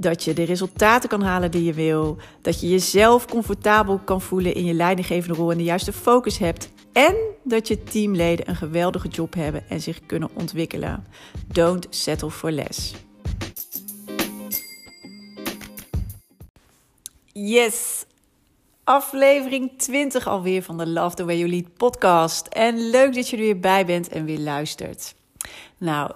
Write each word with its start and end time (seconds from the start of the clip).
Dat 0.00 0.24
je 0.24 0.32
de 0.32 0.42
resultaten 0.42 1.08
kan 1.08 1.22
halen 1.22 1.50
die 1.50 1.64
je 1.64 1.72
wil. 1.72 2.16
Dat 2.42 2.60
je 2.60 2.68
jezelf 2.68 3.26
comfortabel 3.26 3.98
kan 3.98 4.20
voelen 4.20 4.54
in 4.54 4.64
je 4.64 4.74
leidinggevende 4.74 5.36
rol 5.36 5.50
en 5.50 5.56
de 5.56 5.64
juiste 5.64 5.92
focus 5.92 6.38
hebt. 6.38 6.70
En 6.92 7.14
dat 7.42 7.68
je 7.68 7.82
teamleden 7.82 8.48
een 8.48 8.56
geweldige 8.56 9.08
job 9.08 9.34
hebben 9.34 9.68
en 9.68 9.80
zich 9.80 10.06
kunnen 10.06 10.30
ontwikkelen. 10.34 11.06
Don't 11.46 11.86
settle 11.90 12.30
for 12.30 12.50
less. 12.50 12.94
Yes, 17.32 18.04
aflevering 18.84 19.78
20 19.78 20.26
alweer 20.26 20.62
van 20.62 20.78
de 20.78 20.86
Love 20.86 21.16
the 21.16 21.24
Way 21.24 21.36
You 21.38 21.50
Lead 21.50 21.76
podcast. 21.76 22.46
En 22.46 22.90
leuk 22.90 23.14
dat 23.14 23.28
je 23.28 23.36
er 23.36 23.42
weer 23.42 23.60
bij 23.60 23.86
bent 23.86 24.08
en 24.08 24.24
weer 24.24 24.38
luistert. 24.38 25.14
Nou, 25.78 26.12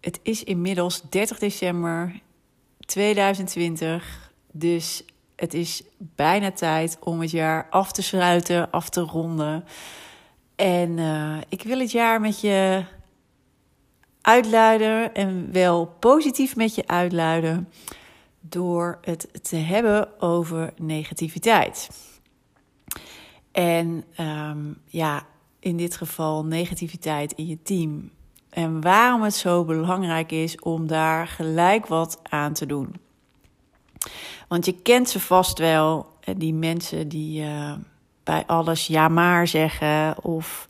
het 0.00 0.20
is 0.22 0.44
inmiddels 0.44 1.02
30 1.10 1.38
december 1.38 2.20
2020. 2.92 4.32
Dus 4.50 5.04
het 5.36 5.54
is 5.54 5.82
bijna 5.98 6.50
tijd 6.50 6.96
om 7.00 7.20
het 7.20 7.30
jaar 7.30 7.66
af 7.70 7.92
te 7.92 8.02
sluiten, 8.02 8.70
af 8.70 8.88
te 8.88 9.00
ronden. 9.00 9.64
En 10.56 10.98
uh, 10.98 11.36
ik 11.48 11.62
wil 11.62 11.78
het 11.78 11.90
jaar 11.90 12.20
met 12.20 12.40
je 12.40 12.84
uitluiden 14.20 15.14
en 15.14 15.52
wel 15.52 15.86
positief 15.86 16.56
met 16.56 16.74
je 16.74 16.86
uitluiden 16.86 17.68
door 18.40 18.98
het 19.00 19.44
te 19.48 19.56
hebben 19.56 20.20
over 20.20 20.72
negativiteit. 20.76 21.88
En 23.52 24.04
um, 24.20 24.78
ja, 24.86 25.26
in 25.60 25.76
dit 25.76 25.96
geval 25.96 26.44
negativiteit 26.44 27.32
in 27.32 27.46
je 27.46 27.62
team. 27.62 28.10
En 28.52 28.80
waarom 28.80 29.22
het 29.22 29.34
zo 29.34 29.64
belangrijk 29.64 30.32
is 30.32 30.60
om 30.60 30.86
daar 30.86 31.26
gelijk 31.26 31.86
wat 31.86 32.20
aan 32.22 32.52
te 32.52 32.66
doen. 32.66 32.94
Want 34.48 34.64
je 34.64 34.72
kent 34.72 35.08
ze 35.08 35.20
vast 35.20 35.58
wel, 35.58 36.06
die 36.36 36.54
mensen 36.54 37.08
die 37.08 37.42
uh, 37.42 37.72
bij 38.24 38.44
alles 38.46 38.86
ja 38.86 39.08
maar 39.08 39.46
zeggen 39.46 40.24
of 40.24 40.66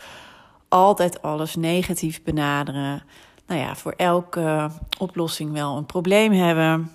altijd 0.69 1.23
alles 1.23 1.57
negatief 1.57 2.23
benaderen. 2.23 3.03
Nou 3.47 3.61
ja, 3.61 3.77
voor 3.77 3.95
elke 3.97 4.71
oplossing 4.99 5.53
wel 5.53 5.77
een 5.77 5.87
probleem 5.87 6.33
hebben. 6.33 6.93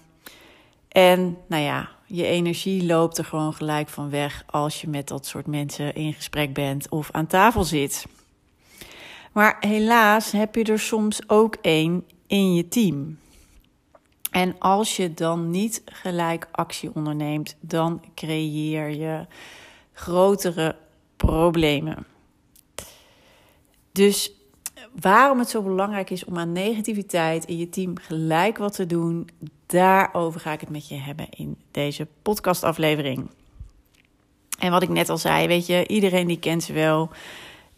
En 0.88 1.38
nou 1.48 1.64
ja, 1.64 1.90
je 2.06 2.26
energie 2.26 2.86
loopt 2.86 3.18
er 3.18 3.26
gewoon 3.26 3.54
gelijk 3.54 3.90
van 3.90 4.10
weg 4.10 4.44
als 4.46 4.82
je 4.82 4.90
met 4.90 5.08
dat 5.08 5.26
soort 5.26 5.48
mensen 5.48 5.96
in 5.96 6.14
gesprek 6.14 6.54
bent 6.54 6.90
of 6.90 7.12
aan 7.12 7.28
tafel 7.28 7.64
zit. 7.64 8.06
Maar 9.38 9.58
helaas 9.60 10.32
heb 10.32 10.56
je 10.56 10.64
er 10.64 10.80
soms 10.80 11.30
ook 11.30 11.56
één 11.62 12.06
in 12.28 12.54
je 12.54 12.68
team. 12.68 13.20
En 14.32 14.56
als 14.60 14.96
je 14.96 15.14
dan 15.14 15.50
niet 15.50 15.82
gelijk 15.86 16.48
actie 16.52 16.92
onderneemt, 16.94 17.56
dan 17.60 18.04
creëer 18.16 18.90
je 18.90 19.26
grotere 19.94 20.76
problemen. 21.16 22.06
Dus 23.92 24.32
waarom 25.00 25.40
het 25.40 25.50
zo 25.50 25.62
belangrijk 25.62 26.10
is 26.10 26.26
om 26.26 26.38
aan 26.38 26.52
negativiteit 26.52 27.46
in 27.46 27.58
je 27.58 27.70
team 27.70 27.98
gelijk 27.98 28.58
wat 28.58 28.74
te 28.74 28.86
doen, 28.86 29.30
daarover 29.66 30.40
ga 30.40 30.52
ik 30.52 30.60
het 30.60 30.70
met 30.70 30.88
je 30.88 30.96
hebben 30.96 31.30
in 31.30 31.58
deze 31.72 32.08
podcastaflevering. 32.22 33.30
En 34.60 34.72
wat 34.72 34.84
ik 34.84 34.90
net 34.90 35.10
al 35.10 35.18
zei, 35.18 35.48
weet 35.48 35.66
je, 35.66 35.88
iedereen 35.88 36.28
die 36.28 36.40
kent 36.40 36.64
ze 36.64 36.74
wel. 36.74 37.10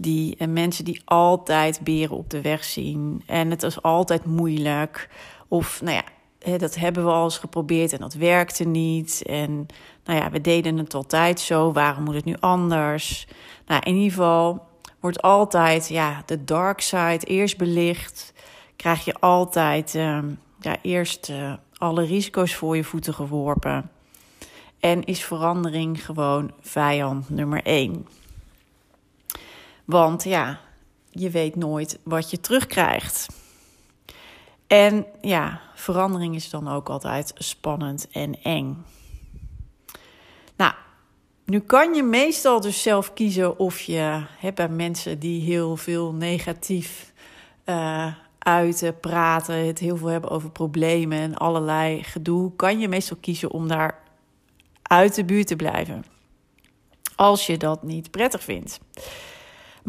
Die 0.01 0.35
en 0.37 0.53
mensen 0.53 0.85
die 0.85 1.01
altijd 1.05 1.79
beren 1.83 2.17
op 2.17 2.29
de 2.29 2.41
weg 2.41 2.63
zien. 2.63 3.23
En 3.25 3.49
het 3.49 3.63
is 3.63 3.81
altijd 3.81 4.25
moeilijk. 4.25 5.09
Of 5.47 5.81
nou 5.81 5.95
ja, 5.95 6.57
dat 6.57 6.75
hebben 6.75 7.05
we 7.05 7.11
al 7.11 7.23
eens 7.23 7.37
geprobeerd 7.37 7.93
en 7.93 7.99
dat 7.99 8.13
werkte 8.13 8.63
niet. 8.63 9.23
En 9.25 9.65
nou 10.03 10.19
ja, 10.19 10.31
we 10.31 10.41
deden 10.41 10.77
het 10.77 10.93
altijd 10.93 11.39
zo. 11.39 11.71
Waarom 11.71 12.03
moet 12.03 12.13
het 12.13 12.25
nu 12.25 12.35
anders? 12.39 13.27
Nou, 13.65 13.81
in 13.85 13.95
ieder 13.95 14.09
geval 14.09 14.67
wordt 14.99 15.21
altijd 15.21 15.87
ja, 15.87 16.23
de 16.25 16.43
dark 16.43 16.81
side 16.81 17.25
eerst 17.25 17.57
belicht. 17.57 18.33
Krijg 18.75 19.05
je 19.05 19.13
altijd 19.13 19.95
uh, 19.95 20.19
ja, 20.59 20.75
eerst 20.81 21.29
uh, 21.29 21.53
alle 21.77 22.05
risico's 22.05 22.55
voor 22.55 22.75
je 22.75 22.83
voeten 22.83 23.13
geworpen. 23.13 23.89
En 24.79 25.03
is 25.03 25.23
verandering 25.23 26.05
gewoon 26.05 26.51
vijand 26.61 27.29
nummer 27.29 27.63
één. 27.63 28.07
Want 29.89 30.23
ja, 30.23 30.59
je 31.09 31.29
weet 31.29 31.55
nooit 31.55 31.99
wat 32.03 32.29
je 32.29 32.39
terugkrijgt. 32.39 33.27
En 34.67 35.05
ja, 35.21 35.61
verandering 35.75 36.35
is 36.35 36.49
dan 36.49 36.67
ook 36.67 36.89
altijd 36.89 37.31
spannend 37.35 38.07
en 38.11 38.41
eng. 38.43 38.85
Nou, 40.55 40.73
nu 41.45 41.59
kan 41.59 41.93
je 41.93 42.03
meestal 42.03 42.61
dus 42.61 42.81
zelf 42.81 43.13
kiezen 43.13 43.59
of 43.59 43.79
je 43.79 44.23
hebt 44.37 44.55
bij 44.55 44.69
mensen 44.69 45.19
die 45.19 45.41
heel 45.41 45.77
veel 45.77 46.13
negatief 46.13 47.13
uh, 47.65 48.13
uiten, 48.39 48.99
praten, 48.99 49.67
het 49.67 49.79
heel 49.79 49.97
veel 49.97 50.07
hebben 50.07 50.29
over 50.29 50.51
problemen 50.51 51.19
en 51.19 51.35
allerlei 51.35 52.03
gedoe, 52.03 52.55
kan 52.55 52.79
je 52.79 52.87
meestal 52.87 53.17
kiezen 53.21 53.51
om 53.51 53.67
daar 53.67 53.99
uit 54.81 55.15
de 55.15 55.25
buurt 55.25 55.47
te 55.47 55.55
blijven. 55.55 56.05
Als 57.15 57.45
je 57.45 57.57
dat 57.57 57.83
niet 57.83 58.11
prettig 58.11 58.43
vindt. 58.43 58.79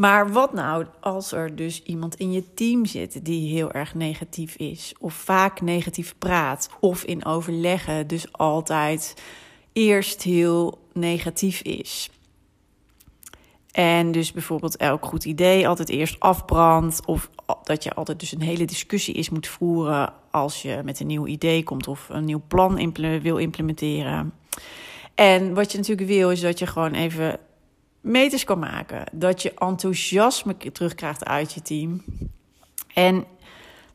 Maar 0.01 0.31
wat 0.31 0.53
nou 0.53 0.85
als 0.99 1.31
er 1.31 1.55
dus 1.55 1.83
iemand 1.83 2.15
in 2.15 2.31
je 2.31 2.53
team 2.53 2.85
zit 2.85 3.25
die 3.25 3.53
heel 3.53 3.71
erg 3.71 3.95
negatief 3.95 4.55
is, 4.55 4.93
of 4.99 5.13
vaak 5.13 5.61
negatief 5.61 6.15
praat, 6.17 6.69
of 6.79 7.03
in 7.03 7.25
overleggen 7.25 8.07
dus 8.07 8.33
altijd 8.33 9.13
eerst 9.73 10.21
heel 10.21 10.87
negatief 10.93 11.61
is? 11.61 12.09
En 13.71 14.11
dus 14.11 14.31
bijvoorbeeld 14.31 14.77
elk 14.77 15.05
goed 15.05 15.25
idee 15.25 15.67
altijd 15.67 15.89
eerst 15.89 16.19
afbrandt. 16.19 17.05
Of 17.05 17.29
dat 17.63 17.83
je 17.83 17.93
altijd 17.93 18.19
dus 18.19 18.31
een 18.31 18.41
hele 18.41 18.65
discussie 18.65 19.13
is 19.13 19.29
moet 19.29 19.47
voeren 19.47 20.13
als 20.31 20.61
je 20.61 20.81
met 20.83 20.99
een 20.99 21.07
nieuw 21.07 21.27
idee 21.27 21.63
komt 21.63 21.87
of 21.87 22.09
een 22.09 22.25
nieuw 22.25 22.41
plan 22.47 22.93
wil 23.21 23.37
implementeren. 23.37 24.33
En 25.15 25.53
wat 25.53 25.71
je 25.71 25.77
natuurlijk 25.77 26.07
wil, 26.07 26.31
is 26.31 26.41
dat 26.41 26.59
je 26.59 26.67
gewoon 26.67 26.93
even 26.93 27.39
meters 28.01 28.43
kan 28.43 28.59
maken. 28.59 29.03
Dat 29.11 29.41
je 29.41 29.53
enthousiasme 29.53 30.57
terugkrijgt 30.57 31.25
uit 31.25 31.53
je 31.53 31.61
team. 31.61 32.03
En 32.93 33.25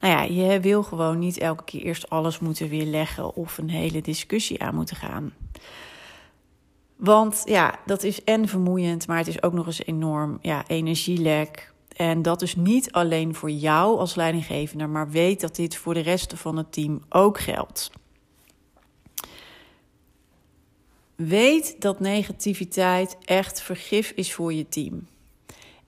nou 0.01 0.13
ja, 0.15 0.23
je 0.23 0.61
wil 0.61 0.83
gewoon 0.83 1.19
niet 1.19 1.39
elke 1.39 1.65
keer 1.65 1.83
eerst 1.83 2.11
alles 2.11 2.39
moeten 2.39 2.69
weerleggen 2.69 3.35
of 3.35 3.59
een 3.59 3.71
hele 3.71 4.01
discussie 4.01 4.63
aan 4.63 4.75
moeten 4.75 4.97
gaan. 4.97 5.33
Want 6.97 7.43
ja, 7.45 7.75
dat 7.87 8.03
is 8.03 8.25
en 8.25 8.49
vermoeiend, 8.49 9.07
maar 9.07 9.19
het 9.19 9.27
is 9.27 9.43
ook 9.43 9.53
nog 9.53 9.67
eens 9.67 9.85
enorm 9.85 10.39
ja, 10.43 10.65
energielek. 10.67 11.73
En 11.97 12.23
dat 12.23 12.43
is 12.43 12.57
niet 12.57 12.93
alleen 12.93 13.35
voor 13.35 13.51
jou 13.51 13.99
als 13.99 14.15
leidinggevende, 14.15 14.87
maar 14.87 15.11
weet 15.11 15.41
dat 15.41 15.57
dit 15.57 15.77
voor 15.77 15.95
de 15.95 16.01
rest 16.01 16.35
van 16.35 16.57
het 16.57 16.73
team 16.73 17.03
ook 17.09 17.41
geldt. 17.41 17.91
Weet 21.17 21.77
dat 21.79 22.01
negativiteit 22.01 23.17
echt 23.25 23.63
vergif 23.63 24.11
is 24.11 24.33
voor 24.33 24.53
je 24.53 24.69
team. 24.69 25.07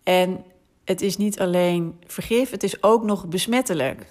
En 0.03 0.45
het 0.85 1.01
is 1.01 1.17
niet 1.17 1.41
alleen 1.41 2.01
vergif, 2.07 2.51
het 2.51 2.63
is 2.63 2.83
ook 2.83 3.05
nog 3.05 3.27
besmettelijk. 3.27 4.07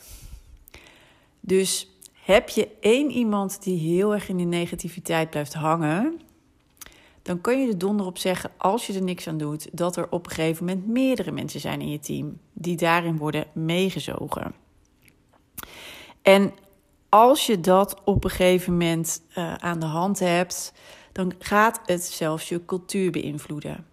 Dus 1.39 1.89
heb 2.13 2.49
je 2.49 2.69
één 2.79 3.11
iemand 3.11 3.63
die 3.63 3.79
heel 3.79 4.13
erg 4.13 4.29
in 4.29 4.37
die 4.37 4.45
negativiteit 4.45 5.29
blijft 5.29 5.53
hangen, 5.53 6.21
dan 7.21 7.41
kan 7.41 7.61
je 7.61 7.67
er 7.67 7.77
donder 7.77 8.05
op 8.05 8.17
zeggen, 8.17 8.51
als 8.57 8.87
je 8.87 8.93
er 8.93 9.03
niks 9.03 9.27
aan 9.27 9.37
doet, 9.37 9.67
dat 9.71 9.95
er 9.95 10.11
op 10.11 10.25
een 10.25 10.31
gegeven 10.31 10.65
moment 10.65 10.87
meerdere 10.87 11.31
mensen 11.31 11.59
zijn 11.59 11.81
in 11.81 11.89
je 11.91 11.99
team 11.99 12.39
die 12.53 12.77
daarin 12.77 13.17
worden 13.17 13.45
meegezogen. 13.53 14.55
En 16.21 16.53
als 17.09 17.45
je 17.45 17.59
dat 17.59 18.01
op 18.03 18.23
een 18.23 18.29
gegeven 18.29 18.71
moment 18.71 19.21
uh, 19.37 19.53
aan 19.53 19.79
de 19.79 19.85
hand 19.85 20.19
hebt, 20.19 20.73
dan 21.17 21.33
gaat 21.39 21.81
het 21.85 22.03
zelfs 22.03 22.49
je 22.49 22.65
cultuur 22.65 23.11
beïnvloeden. 23.11 23.85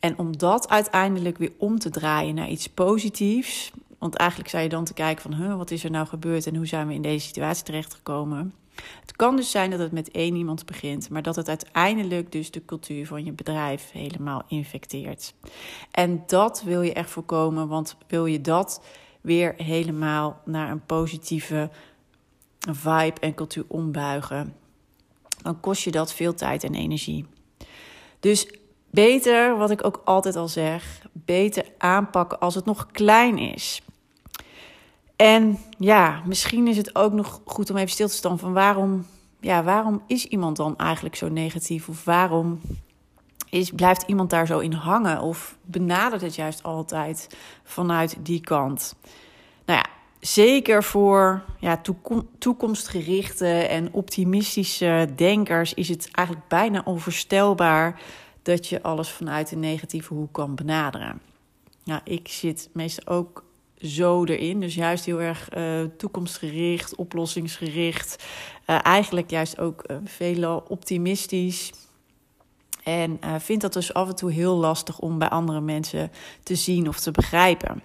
En 0.00 0.18
om 0.18 0.38
dat 0.38 0.68
uiteindelijk 0.68 1.38
weer 1.38 1.52
om 1.56 1.78
te 1.78 1.90
draaien 1.90 2.34
naar 2.34 2.48
iets 2.48 2.68
positiefs, 2.68 3.72
want 3.98 4.14
eigenlijk 4.14 4.50
zou 4.50 4.62
je 4.62 4.68
dan 4.68 4.84
te 4.84 4.92
kijken 4.92 5.22
van, 5.22 5.34
huh, 5.34 5.56
wat 5.56 5.70
is 5.70 5.84
er 5.84 5.90
nou 5.90 6.06
gebeurd 6.06 6.46
en 6.46 6.56
hoe 6.56 6.66
zijn 6.66 6.86
we 6.86 6.94
in 6.94 7.02
deze 7.02 7.26
situatie 7.26 7.64
terechtgekomen? 7.64 8.54
Het 9.00 9.16
kan 9.16 9.36
dus 9.36 9.50
zijn 9.50 9.70
dat 9.70 9.78
het 9.78 9.92
met 9.92 10.10
één 10.10 10.36
iemand 10.36 10.66
begint, 10.66 11.10
maar 11.10 11.22
dat 11.22 11.36
het 11.36 11.48
uiteindelijk 11.48 12.32
dus 12.32 12.50
de 12.50 12.64
cultuur 12.64 13.06
van 13.06 13.24
je 13.24 13.32
bedrijf 13.32 13.90
helemaal 13.90 14.42
infecteert. 14.48 15.34
En 15.90 16.22
dat 16.26 16.62
wil 16.62 16.82
je 16.82 16.92
echt 16.92 17.10
voorkomen, 17.10 17.68
want 17.68 17.96
wil 18.06 18.26
je 18.26 18.40
dat 18.40 18.82
weer 19.20 19.54
helemaal 19.56 20.40
naar 20.44 20.70
een 20.70 20.86
positieve 20.86 21.70
vibe 22.58 23.20
en 23.20 23.34
cultuur 23.34 23.64
ombuigen, 23.68 24.54
dan 25.42 25.60
kost 25.60 25.82
je 25.82 25.90
dat 25.90 26.12
veel 26.12 26.34
tijd 26.34 26.64
en 26.64 26.74
energie. 26.74 27.26
Dus 28.20 28.48
beter, 28.90 29.56
wat 29.56 29.70
ik 29.70 29.84
ook 29.84 30.02
altijd 30.04 30.36
al 30.36 30.48
zeg, 30.48 31.06
beter 31.12 31.64
aanpakken 31.78 32.38
als 32.38 32.54
het 32.54 32.64
nog 32.64 32.86
klein 32.92 33.38
is. 33.38 33.82
En 35.16 35.58
ja, 35.78 36.22
misschien 36.24 36.66
is 36.66 36.76
het 36.76 36.96
ook 36.96 37.12
nog 37.12 37.40
goed 37.44 37.70
om 37.70 37.76
even 37.76 37.90
stil 37.90 38.08
te 38.08 38.14
staan 38.14 38.38
van 38.38 38.52
waarom, 38.52 39.06
ja, 39.40 39.62
waarom 39.62 40.02
is 40.06 40.26
iemand 40.26 40.56
dan 40.56 40.76
eigenlijk 40.76 41.14
zo 41.14 41.28
negatief? 41.28 41.88
Of 41.88 42.04
waarom 42.04 42.60
is, 43.50 43.70
blijft 43.70 44.02
iemand 44.06 44.30
daar 44.30 44.46
zo 44.46 44.58
in 44.58 44.72
hangen? 44.72 45.20
Of 45.20 45.56
benadert 45.62 46.22
het 46.22 46.34
juist 46.34 46.62
altijd 46.62 47.36
vanuit 47.64 48.16
die 48.20 48.40
kant? 48.40 48.94
Zeker 50.20 50.84
voor 50.84 51.42
ja, 51.58 51.80
toekomstgerichte 52.38 53.46
en 53.46 53.92
optimistische 53.92 55.08
denkers 55.16 55.74
is 55.74 55.88
het 55.88 56.08
eigenlijk 56.12 56.48
bijna 56.48 56.82
onvoorstelbaar 56.84 58.00
dat 58.42 58.66
je 58.66 58.82
alles 58.82 59.10
vanuit 59.10 59.52
een 59.52 59.60
negatieve 59.60 60.14
hoek 60.14 60.32
kan 60.32 60.54
benaderen. 60.54 61.20
Nou, 61.84 62.00
ik 62.04 62.28
zit 62.28 62.68
meestal 62.72 63.14
ook 63.14 63.44
zo 63.78 64.24
erin. 64.24 64.60
Dus 64.60 64.74
juist 64.74 65.04
heel 65.04 65.20
erg 65.20 65.56
uh, 65.56 65.82
toekomstgericht, 65.96 66.94
oplossingsgericht. 66.94 68.24
Uh, 68.66 68.78
eigenlijk 68.82 69.30
juist 69.30 69.58
ook 69.58 69.84
uh, 69.90 69.96
veel 70.04 70.64
optimistisch. 70.68 71.72
En 72.84 73.20
vind 73.38 73.60
dat 73.60 73.72
dus 73.72 73.94
af 73.94 74.08
en 74.08 74.16
toe 74.16 74.32
heel 74.32 74.56
lastig 74.56 74.98
om 74.98 75.18
bij 75.18 75.28
andere 75.28 75.60
mensen 75.60 76.10
te 76.42 76.54
zien 76.54 76.88
of 76.88 77.00
te 77.00 77.10
begrijpen. 77.10 77.82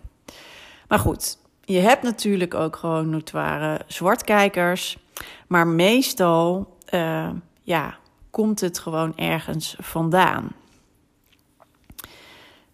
Maar 0.88 1.00
goed, 1.00 1.38
je 1.66 1.80
hebt 1.80 2.04
natuurlijk 2.04 2.54
ook 2.54 2.76
gewoon 2.76 3.10
notoire 3.10 3.82
zwartkijkers. 3.88 4.98
Maar 5.48 5.68
meestal 5.68 6.74
ja, 7.64 7.98
komt 8.30 8.60
het 8.60 8.80
gewoon 8.80 9.18
ergens 9.18 9.76
vandaan. 9.80 10.52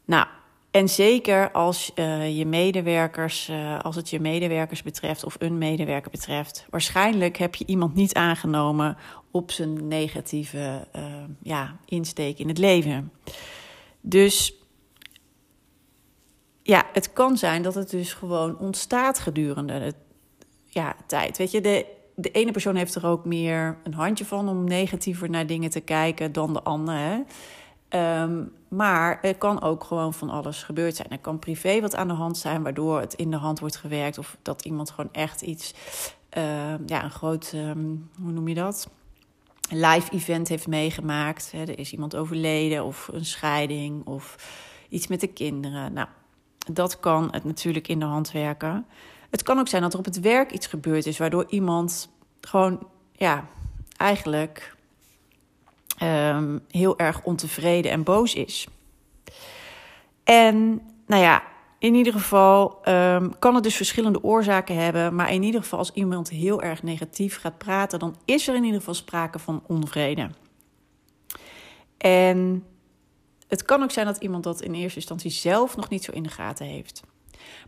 Nou, 0.05 0.25
en 0.71 0.89
zeker 0.89 1.51
als 1.51 1.91
uh, 1.95 2.38
je 2.38 2.45
medewerkers, 2.45 3.49
uh, 3.49 3.79
als 3.79 3.95
het 3.95 4.09
je 4.09 4.19
medewerkers 4.19 4.83
betreft 4.83 5.23
of 5.23 5.35
een 5.39 5.57
medewerker 5.57 6.11
betreft, 6.11 6.65
waarschijnlijk 6.69 7.37
heb 7.37 7.55
je 7.55 7.65
iemand 7.65 7.95
niet 7.95 8.13
aangenomen 8.13 8.97
op 9.31 9.51
zijn 9.51 9.87
negatieve 9.87 10.87
ja, 11.41 11.75
insteek 11.85 12.39
in 12.39 12.47
het 12.47 12.57
leven. 12.57 13.11
Dus 14.01 14.60
ja, 16.63 16.85
het 16.93 17.13
kan 17.13 17.37
zijn 17.37 17.61
dat 17.61 17.75
het 17.75 17.89
dus 17.89 18.13
gewoon 18.13 18.57
ontstaat 18.57 19.19
gedurende 19.19 19.79
de 19.79 19.93
ja, 20.65 20.95
tijd. 21.05 21.37
Weet 21.37 21.51
je, 21.51 21.61
de, 21.61 21.85
de 22.15 22.31
ene 22.31 22.51
persoon 22.51 22.75
heeft 22.75 22.95
er 22.95 23.05
ook 23.05 23.25
meer 23.25 23.77
een 23.83 23.93
handje 23.93 24.25
van 24.25 24.49
om 24.49 24.63
negatiever 24.63 25.29
naar 25.29 25.47
dingen 25.47 25.69
te 25.69 25.81
kijken 25.81 26.31
dan 26.31 26.53
de 26.53 26.61
andere. 26.61 27.25
Um, 27.89 28.51
maar 28.67 29.19
er 29.21 29.35
kan 29.35 29.61
ook 29.61 29.83
gewoon 29.83 30.13
van 30.13 30.29
alles 30.29 30.63
gebeurd 30.63 30.95
zijn. 30.95 31.09
Er 31.09 31.19
kan 31.19 31.39
privé 31.39 31.81
wat 31.81 31.95
aan 31.95 32.07
de 32.07 32.13
hand 32.13 32.37
zijn, 32.37 32.63
waardoor 32.63 32.99
het 32.99 33.13
in 33.13 33.31
de 33.31 33.37
hand 33.37 33.59
wordt 33.59 33.75
gewerkt. 33.75 34.17
Of 34.17 34.37
dat 34.41 34.65
iemand 34.65 34.89
gewoon 34.91 35.13
echt 35.13 35.41
iets, 35.41 35.73
uh, 36.37 36.43
ja, 36.85 37.03
een 37.03 37.11
groot, 37.11 37.51
um, 37.55 38.09
hoe 38.21 38.31
noem 38.31 38.47
je 38.47 38.55
dat? 38.55 38.89
live 39.71 40.11
event 40.11 40.47
heeft 40.47 40.67
meegemaakt. 40.67 41.51
Er 41.53 41.79
is 41.79 41.91
iemand 41.91 42.15
overleden 42.15 42.85
of 42.85 43.09
een 43.11 43.25
scheiding 43.25 44.05
of 44.05 44.35
iets 44.89 45.07
met 45.07 45.19
de 45.19 45.27
kinderen. 45.27 45.93
Nou, 45.93 46.07
dat 46.71 46.99
kan 46.99 47.27
het 47.31 47.43
natuurlijk 47.43 47.87
in 47.87 47.99
de 47.99 48.05
hand 48.05 48.31
werken. 48.31 48.85
Het 49.29 49.43
kan 49.43 49.59
ook 49.59 49.67
zijn 49.67 49.81
dat 49.81 49.93
er 49.93 49.99
op 49.99 50.05
het 50.05 50.19
werk 50.19 50.51
iets 50.51 50.67
gebeurd 50.67 51.05
is, 51.05 51.17
waardoor 51.17 51.45
iemand 51.49 52.09
gewoon, 52.41 52.87
ja, 53.11 53.45
eigenlijk 53.97 54.75
um, 56.03 56.61
heel 56.67 56.97
erg 56.97 57.23
ontevreden 57.23 57.91
en 57.91 58.03
boos 58.03 58.33
is. 58.33 58.67
En 60.23 60.81
nou 61.05 61.21
ja, 61.21 61.43
in 61.79 61.95
ieder 61.95 62.13
geval 62.13 62.79
um, 62.85 63.39
kan 63.39 63.55
het 63.55 63.63
dus 63.63 63.75
verschillende 63.75 64.23
oorzaken 64.23 64.75
hebben. 64.75 65.15
Maar 65.15 65.31
in 65.31 65.43
ieder 65.43 65.61
geval, 65.61 65.79
als 65.79 65.93
iemand 65.93 66.29
heel 66.29 66.61
erg 66.61 66.83
negatief 66.83 67.39
gaat 67.39 67.57
praten, 67.57 67.99
dan 67.99 68.15
is 68.25 68.47
er 68.47 68.55
in 68.55 68.63
ieder 68.63 68.79
geval 68.79 68.93
sprake 68.93 69.39
van 69.39 69.63
onvrede. 69.67 70.29
En 71.97 72.65
het 73.51 73.63
kan 73.63 73.83
ook 73.83 73.92
zijn 73.92 74.06
dat 74.06 74.18
iemand 74.18 74.44
dat 74.44 74.62
in 74.62 74.74
eerste 74.74 75.00
instantie 75.00 75.31
zelf 75.31 75.75
nog 75.75 75.89
niet 75.89 76.03
zo 76.03 76.12
in 76.12 76.24
de 76.24 76.30
gaten 76.30 76.65
heeft. 76.65 77.03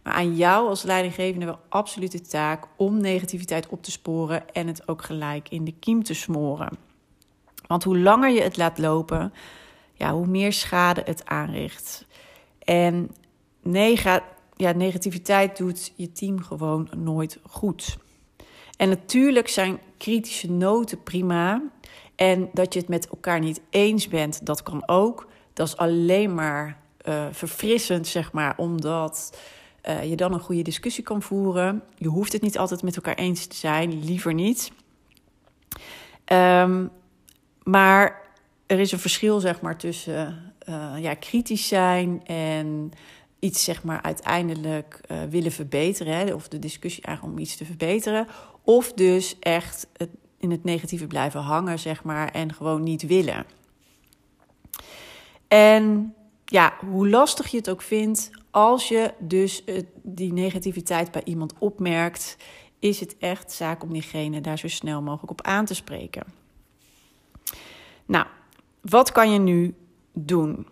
Maar 0.03 0.13
aan 0.13 0.35
jou 0.35 0.67
als 0.67 0.83
leidinggevende 0.83 1.45
wel 1.45 1.59
absoluut 1.69 2.11
de 2.11 2.21
taak 2.21 2.67
om 2.77 3.01
negativiteit 3.01 3.67
op 3.67 3.83
te 3.83 3.91
sporen 3.91 4.53
en 4.53 4.67
het 4.67 4.87
ook 4.87 5.03
gelijk 5.03 5.49
in 5.49 5.63
de 5.63 5.73
kiem 5.79 6.03
te 6.03 6.13
smoren. 6.13 6.77
Want 7.67 7.83
hoe 7.83 7.97
langer 7.97 8.29
je 8.29 8.41
het 8.41 8.57
laat 8.57 8.77
lopen, 8.77 9.33
ja, 9.93 10.13
hoe 10.13 10.27
meer 10.27 10.53
schade 10.53 11.01
het 11.05 11.25
aanricht. 11.25 12.05
En 12.59 13.11
nega 13.61 14.23
ja, 14.55 14.71
negativiteit 14.71 15.57
doet 15.57 15.93
je 15.95 16.11
team 16.11 16.41
gewoon 16.41 16.89
nooit 16.97 17.39
goed. 17.49 17.97
En 18.77 18.89
natuurlijk 18.89 19.47
zijn 19.47 19.79
kritische 19.97 20.51
noten 20.51 21.03
prima. 21.03 21.61
En 22.15 22.49
dat 22.53 22.73
je 22.73 22.79
het 22.79 22.89
met 22.89 23.09
elkaar 23.09 23.39
niet 23.39 23.61
eens 23.69 24.07
bent, 24.07 24.45
dat 24.45 24.63
kan 24.63 24.87
ook. 24.87 25.31
Dat 25.53 25.67
is 25.67 25.77
alleen 25.77 26.33
maar 26.33 26.77
uh, 27.07 27.25
verfrissend, 27.31 28.07
zeg 28.07 28.31
maar, 28.31 28.57
omdat 28.57 29.37
uh, 29.89 30.09
je 30.09 30.15
dan 30.15 30.33
een 30.33 30.39
goede 30.39 30.61
discussie 30.61 31.03
kan 31.03 31.21
voeren. 31.21 31.83
Je 31.97 32.07
hoeft 32.07 32.33
het 32.33 32.41
niet 32.41 32.57
altijd 32.57 32.83
met 32.83 32.95
elkaar 32.95 33.15
eens 33.15 33.45
te 33.45 33.55
zijn, 33.55 34.03
liever 34.03 34.33
niet. 34.33 34.71
Um, 36.25 36.89
maar 37.63 38.21
er 38.65 38.79
is 38.79 38.91
een 38.91 38.99
verschil, 38.99 39.39
zeg 39.39 39.61
maar, 39.61 39.77
tussen 39.77 40.53
uh, 40.69 40.93
ja, 40.99 41.13
kritisch 41.13 41.67
zijn 41.67 42.25
en 42.25 42.91
iets, 43.39 43.63
zeg 43.63 43.83
maar, 43.83 44.01
uiteindelijk 44.01 45.01
willen 45.29 45.51
verbeteren. 45.51 46.15
Hè, 46.15 46.33
of 46.33 46.47
de 46.47 46.59
discussie 46.59 47.03
eigenlijk 47.03 47.37
om 47.37 47.43
iets 47.43 47.55
te 47.55 47.65
verbeteren. 47.65 48.27
Of 48.63 48.93
dus 48.93 49.39
echt 49.39 49.87
in 50.37 50.51
het 50.51 50.63
negatieve 50.63 51.07
blijven 51.07 51.41
hangen, 51.41 51.79
zeg 51.79 52.03
maar, 52.03 52.31
en 52.31 52.53
gewoon 52.53 52.83
niet 52.83 53.07
willen. 53.07 53.45
En 55.53 56.15
ja, 56.45 56.73
hoe 56.85 57.09
lastig 57.09 57.47
je 57.47 57.57
het 57.57 57.69
ook 57.69 57.81
vindt, 57.81 58.29
als 58.51 58.87
je 58.87 59.13
dus 59.19 59.63
die 60.01 60.33
negativiteit 60.33 61.11
bij 61.11 61.21
iemand 61.23 61.53
opmerkt, 61.59 62.37
is 62.79 62.99
het 62.99 63.17
echt 63.17 63.51
zaak 63.51 63.83
om 63.83 63.93
diegene 63.93 64.41
daar 64.41 64.57
zo 64.57 64.67
snel 64.67 65.01
mogelijk 65.01 65.31
op 65.31 65.41
aan 65.41 65.65
te 65.65 65.75
spreken. 65.75 66.23
Nou, 68.05 68.25
wat 68.81 69.11
kan 69.11 69.31
je 69.31 69.39
nu 69.39 69.75
doen? 70.13 70.67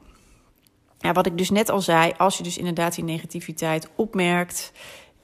Ja, 0.97 1.11
wat 1.11 1.25
ik 1.25 1.37
dus 1.37 1.49
net 1.49 1.69
al 1.69 1.81
zei, 1.81 2.11
als 2.17 2.37
je 2.37 2.43
dus 2.43 2.57
inderdaad 2.57 2.95
die 2.95 3.03
negativiteit 3.03 3.89
opmerkt 3.95 4.71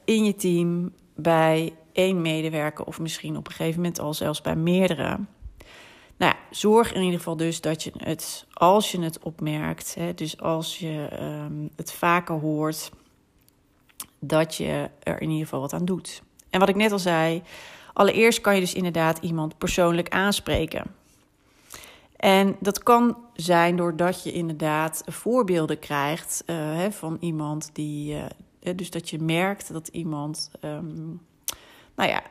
in 0.06 0.26
je 0.26 0.36
team, 0.36 0.94
bij 1.16 1.74
één 1.92 2.22
medewerker 2.22 2.86
of 2.86 3.00
misschien 3.00 3.38
op 3.38 3.48
een 3.48 3.54
gegeven 3.54 3.82
moment 3.82 4.00
al 4.00 4.14
zelfs 4.14 4.42
bij 4.42 4.56
meerdere. 4.56 5.20
Nou 6.18 6.34
zorg 6.50 6.94
in 6.94 7.02
ieder 7.02 7.18
geval 7.18 7.38
dus 7.38 7.62
dat 7.62 7.84
je 7.84 7.92
het, 7.98 8.46
als 8.54 8.92
je 8.92 9.02
het 9.02 9.20
opmerkt, 9.20 9.96
hè, 9.96 10.14
dus 10.14 10.40
als 10.40 10.80
je 10.80 11.10
um, 11.22 11.70
het 11.76 11.92
vaker 11.92 12.36
hoort, 12.36 12.92
dat 14.20 14.56
je 14.56 14.90
er 15.04 15.22
in 15.22 15.30
ieder 15.30 15.44
geval 15.44 15.60
wat 15.62 15.74
aan 15.74 15.86
doet. 15.86 16.22
En 16.50 16.60
wat 16.60 16.70
ik 16.70 16.76
net 16.76 16.92
al 16.92 17.00
zei, 17.00 17.44
allereerst 17.94 18.42
kan 18.42 18.54
je 18.56 18.60
dus 18.60 18.74
inderdaad 18.74 19.18
iemand 19.18 19.58
persoonlijk 19.58 20.10
aanspreken. 20.10 20.96
En 22.16 22.56
dat 22.60 22.84
kan 22.84 23.18
zijn 23.34 23.76
doordat 23.76 24.24
je 24.24 24.32
inderdaad 24.32 25.04
voorbeelden 25.06 25.80
krijgt 25.80 26.44
uh, 26.46 26.56
hè, 26.56 26.92
van 26.92 27.18
iemand 27.20 27.70
die. 27.74 28.14
Uh, 28.14 28.76
dus 28.76 28.90
dat 28.90 29.10
je 29.10 29.20
merkt 29.20 29.74
dat 29.74 29.88
iemand. 29.88 30.52
Um, 30.62 31.22
nou 31.96 32.10
ja. 32.10 32.22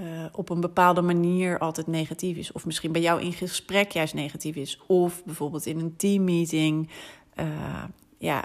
Uh, 0.00 0.24
op 0.32 0.48
een 0.48 0.60
bepaalde 0.60 1.02
manier 1.02 1.58
altijd 1.58 1.86
negatief 1.86 2.36
is. 2.36 2.52
Of 2.52 2.66
misschien 2.66 2.92
bij 2.92 3.00
jou 3.00 3.20
in 3.20 3.32
gesprek 3.32 3.92
juist 3.92 4.14
negatief 4.14 4.56
is. 4.56 4.80
Of 4.86 5.24
bijvoorbeeld 5.24 5.66
in 5.66 5.78
een 5.78 5.96
teammeeting. 5.96 6.88
ja, 8.18 8.44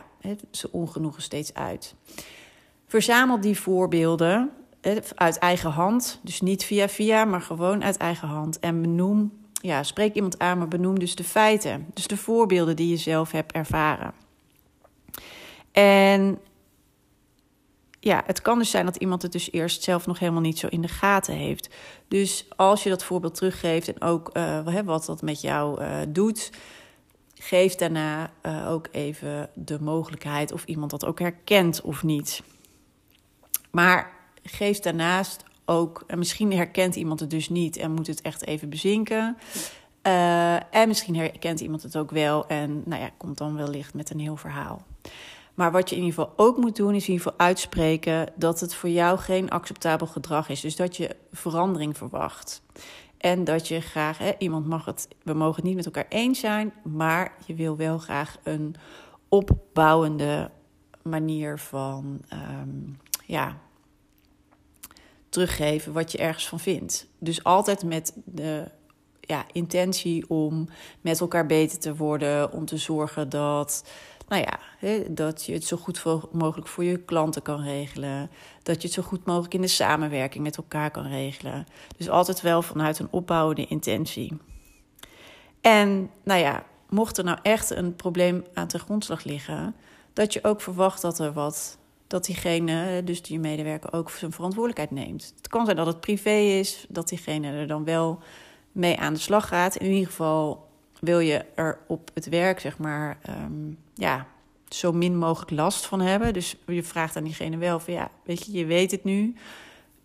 ze 0.51 0.71
ongenoegen 0.71 1.21
steeds 1.21 1.53
uit. 1.53 1.95
Verzamel 2.87 3.39
die 3.39 3.59
voorbeelden 3.59 4.51
uit 5.15 5.37
eigen 5.37 5.71
hand. 5.71 6.19
Dus 6.23 6.41
niet 6.41 6.63
via 6.63 6.89
via, 6.89 7.25
maar 7.25 7.41
gewoon 7.41 7.83
uit 7.83 7.97
eigen 7.97 8.27
hand. 8.27 8.59
En 8.59 8.81
benoem 8.81 9.31
ja, 9.61 9.83
spreek 9.83 10.15
iemand 10.15 10.39
aan, 10.39 10.57
maar 10.57 10.67
benoem 10.67 10.99
dus 10.99 11.15
de 11.15 11.23
feiten. 11.23 11.87
Dus 11.93 12.07
de 12.07 12.17
voorbeelden 12.17 12.75
die 12.75 12.89
je 12.89 12.97
zelf 12.97 13.31
hebt 13.31 13.51
ervaren. 13.51 14.13
En 15.71 16.39
ja, 17.99 18.23
het 18.25 18.41
kan 18.41 18.57
dus 18.57 18.69
zijn 18.69 18.85
dat 18.85 18.95
iemand 18.95 19.21
het 19.21 19.31
dus 19.31 19.51
eerst 19.51 19.83
zelf 19.83 20.05
nog 20.05 20.19
helemaal 20.19 20.41
niet 20.41 20.59
zo 20.59 20.67
in 20.67 20.81
de 20.81 20.87
gaten 20.87 21.33
heeft. 21.33 21.69
Dus 22.07 22.45
als 22.55 22.83
je 22.83 22.89
dat 22.89 23.03
voorbeeld 23.03 23.35
teruggeeft 23.35 23.93
en 23.93 24.01
ook 24.01 24.29
uh, 24.33 24.83
wat 24.85 25.05
dat 25.05 25.21
met 25.21 25.41
jou 25.41 25.81
uh, 25.81 25.97
doet, 26.09 26.51
geef 27.33 27.75
daarna 27.75 28.31
uh, 28.41 28.71
ook 28.71 28.87
even 28.91 29.49
de 29.53 29.81
mogelijkheid 29.81 30.51
of 30.51 30.63
iemand 30.65 30.91
dat 30.91 31.05
ook 31.05 31.19
herkent 31.19 31.81
of 31.81 32.03
niet. 32.03 32.43
Maar 33.71 34.13
geef 34.43 34.79
daarnaast 34.79 35.43
ook, 35.65 36.03
en 36.07 36.17
misschien 36.17 36.53
herkent 36.53 36.95
iemand 36.95 37.19
het 37.19 37.29
dus 37.29 37.49
niet 37.49 37.77
en 37.77 37.91
moet 37.91 38.07
het 38.07 38.21
echt 38.21 38.45
even 38.45 38.69
bezinken. 38.69 39.37
en 40.71 40.87
misschien 40.87 41.15
herkent 41.15 41.59
iemand 41.59 41.83
het 41.83 41.97
ook 41.97 42.11
wel 42.11 42.47
en 42.47 42.81
nou 42.85 43.01
ja, 43.01 43.09
komt 43.17 43.37
dan 43.37 43.55
wellicht 43.55 43.93
met 43.93 44.09
een 44.09 44.19
heel 44.19 44.37
verhaal. 44.37 44.85
Maar 45.59 45.71
wat 45.71 45.89
je 45.89 45.95
in 45.95 46.03
ieder 46.03 46.19
geval 46.19 46.33
ook 46.35 46.57
moet 46.57 46.75
doen, 46.75 46.95
is 46.95 47.07
in 47.07 47.13
ieder 47.13 47.25
geval 47.25 47.47
uitspreken 47.47 48.31
dat 48.35 48.59
het 48.59 48.75
voor 48.75 48.89
jou 48.89 49.17
geen 49.17 49.49
acceptabel 49.49 50.07
gedrag 50.07 50.49
is. 50.49 50.61
Dus 50.61 50.75
dat 50.75 50.97
je 50.97 51.15
verandering 51.31 51.97
verwacht. 51.97 52.61
En 53.17 53.43
dat 53.43 53.67
je 53.67 53.79
graag, 53.79 54.17
hè, 54.17 54.31
iemand 54.37 54.65
mag 54.65 54.85
het, 54.85 55.07
we 55.23 55.33
mogen 55.33 55.55
het 55.55 55.63
niet 55.63 55.75
met 55.75 55.85
elkaar 55.85 56.05
eens 56.09 56.39
zijn, 56.39 56.73
maar 56.83 57.33
je 57.45 57.53
wil 57.53 57.77
wel 57.77 57.97
graag 57.97 58.37
een 58.43 58.75
opbouwende 59.27 60.51
manier 61.01 61.57
van, 61.57 62.21
um, 62.33 62.97
ja, 63.25 63.57
teruggeven 65.29 65.93
wat 65.93 66.11
je 66.11 66.17
ergens 66.17 66.47
van 66.47 66.59
vindt. 66.59 67.07
Dus 67.17 67.43
altijd 67.43 67.83
met 67.83 68.13
de 68.25 68.67
ja, 69.19 69.45
intentie 69.51 70.29
om 70.29 70.69
met 71.01 71.19
elkaar 71.19 71.45
beter 71.45 71.79
te 71.79 71.95
worden, 71.95 72.51
om 72.51 72.65
te 72.65 72.77
zorgen 72.77 73.29
dat 73.29 73.83
nou 74.29 74.43
ja, 74.43 74.59
dat 75.09 75.45
je 75.45 75.53
het 75.53 75.65
zo 75.65 75.77
goed 75.77 76.03
mogelijk 76.31 76.67
voor 76.67 76.83
je 76.83 76.97
klanten 76.97 77.41
kan 77.41 77.61
regelen. 77.61 78.29
Dat 78.63 78.81
je 78.81 78.87
het 78.87 78.95
zo 78.95 79.01
goed 79.01 79.25
mogelijk 79.25 79.53
in 79.53 79.61
de 79.61 79.67
samenwerking 79.67 80.43
met 80.43 80.57
elkaar 80.57 80.91
kan 80.91 81.07
regelen. 81.07 81.65
Dus 81.97 82.09
altijd 82.09 82.41
wel 82.41 82.61
vanuit 82.61 82.99
een 82.99 83.07
opbouwende 83.11 83.65
intentie. 83.67 84.37
En 85.61 86.09
nou 86.23 86.39
ja, 86.39 86.63
mocht 86.89 87.17
er 87.17 87.23
nou 87.23 87.37
echt 87.41 87.69
een 87.69 87.95
probleem 87.95 88.43
aan 88.53 88.67
de 88.67 88.79
grondslag 88.79 89.23
liggen, 89.23 89.75
dat 90.13 90.33
je 90.33 90.43
ook 90.43 90.61
verwacht 90.61 91.01
dat 91.01 91.19
er 91.19 91.33
wat, 91.33 91.77
dat 92.07 92.25
diegene, 92.25 93.03
dus 93.03 93.21
die 93.21 93.39
medewerker, 93.39 93.93
ook 93.93 94.09
zijn 94.09 94.31
verantwoordelijkheid 94.31 95.05
neemt. 95.05 95.33
Het 95.37 95.47
kan 95.47 95.65
zijn 95.65 95.77
dat 95.77 95.85
het 95.85 95.99
privé 95.99 96.35
is, 96.35 96.85
dat 96.89 97.09
diegene 97.09 97.51
er 97.51 97.67
dan 97.67 97.83
wel 97.83 98.19
mee 98.71 98.99
aan 98.99 99.13
de 99.13 99.19
slag 99.19 99.47
gaat. 99.47 99.75
In 99.75 99.91
ieder 99.91 100.07
geval 100.07 100.67
wil 100.99 101.19
je 101.19 101.45
er 101.55 101.79
op 101.87 102.11
het 102.13 102.29
werk, 102.29 102.59
zeg 102.59 102.77
maar, 102.77 103.17
um, 103.29 103.77
ja, 103.99 104.27
zo 104.69 104.91
min 104.91 105.17
mogelijk 105.17 105.51
last 105.51 105.85
van 105.85 106.01
hebben. 106.01 106.33
Dus 106.33 106.55
je 106.67 106.83
vraagt 106.83 107.15
aan 107.15 107.23
diegene 107.23 107.57
wel 107.57 107.79
van, 107.79 107.93
ja, 107.93 108.11
weet 108.23 108.45
je, 108.45 108.51
je 108.51 108.65
weet 108.65 108.91
het 108.91 109.03
nu. 109.03 109.35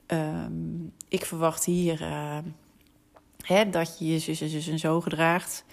Um, 0.07 0.93
ik 1.09 1.25
verwacht 1.25 1.65
hier 1.65 2.01
uh, 2.01 2.39
hè, 3.41 3.71
dat 3.71 3.99
je 3.99 4.07
je 4.07 4.19
zus 4.19 4.41
en 4.41 4.49
zus 4.49 4.69
en 4.69 4.79
zo 4.79 5.01
gedraagt. 5.01 5.65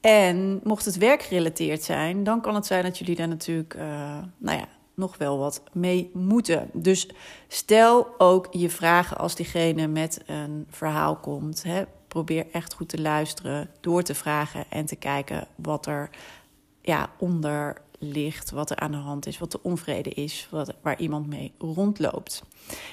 En 0.00 0.60
mocht 0.64 0.84
het 0.84 0.96
werkgerelateerd 0.96 1.82
zijn, 1.82 2.24
dan 2.24 2.40
kan 2.40 2.54
het 2.54 2.66
zijn 2.66 2.82
dat 2.82 2.98
jullie 2.98 3.16
daar 3.16 3.28
natuurlijk, 3.28 3.74
uh, 3.74 3.82
nou 4.38 4.58
ja, 4.58 4.68
nog 4.94 5.16
wel 5.16 5.38
wat 5.38 5.62
mee 5.72 6.10
moeten. 6.14 6.70
Dus 6.72 7.08
stel 7.48 8.14
ook 8.18 8.48
je 8.50 8.70
vragen 8.70 9.18
als 9.18 9.34
diegene 9.34 9.86
met 9.86 10.20
een 10.26 10.66
verhaal 10.70 11.16
komt. 11.16 11.62
Hè 11.62 11.84
probeer 12.12 12.46
echt 12.52 12.74
goed 12.74 12.88
te 12.88 13.00
luisteren, 13.00 13.70
door 13.80 14.02
te 14.02 14.14
vragen 14.14 14.64
en 14.68 14.86
te 14.86 14.96
kijken 14.96 15.46
wat 15.54 15.86
er 15.86 16.10
ja, 16.82 17.10
onder 17.18 17.76
ligt, 17.98 18.50
wat 18.50 18.70
er 18.70 18.76
aan 18.76 18.90
de 18.90 18.96
hand 18.96 19.26
is, 19.26 19.38
wat 19.38 19.52
de 19.52 19.62
onvrede 19.62 20.10
is, 20.10 20.48
wat, 20.50 20.74
waar 20.82 20.98
iemand 20.98 21.26
mee 21.26 21.52
rondloopt. 21.58 22.42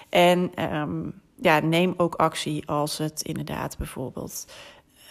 En 0.09 0.63
um, 0.75 1.21
ja, 1.35 1.59
neem 1.59 1.93
ook 1.97 2.15
actie 2.15 2.67
als 2.67 2.97
het 2.97 3.21
inderdaad 3.21 3.77
bijvoorbeeld 3.77 4.45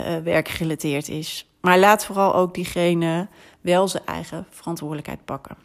uh, 0.01 0.17
werkgerelateerd 0.19 1.09
is. 1.09 1.49
Maar 1.61 1.79
laat 1.79 2.05
vooral 2.05 2.35
ook 2.35 2.55
diegene 2.55 3.29
wel 3.61 3.89
zijn 3.89 4.07
eigen 4.07 4.47
verantwoordelijkheid 4.51 5.25
pakken. 5.25 5.57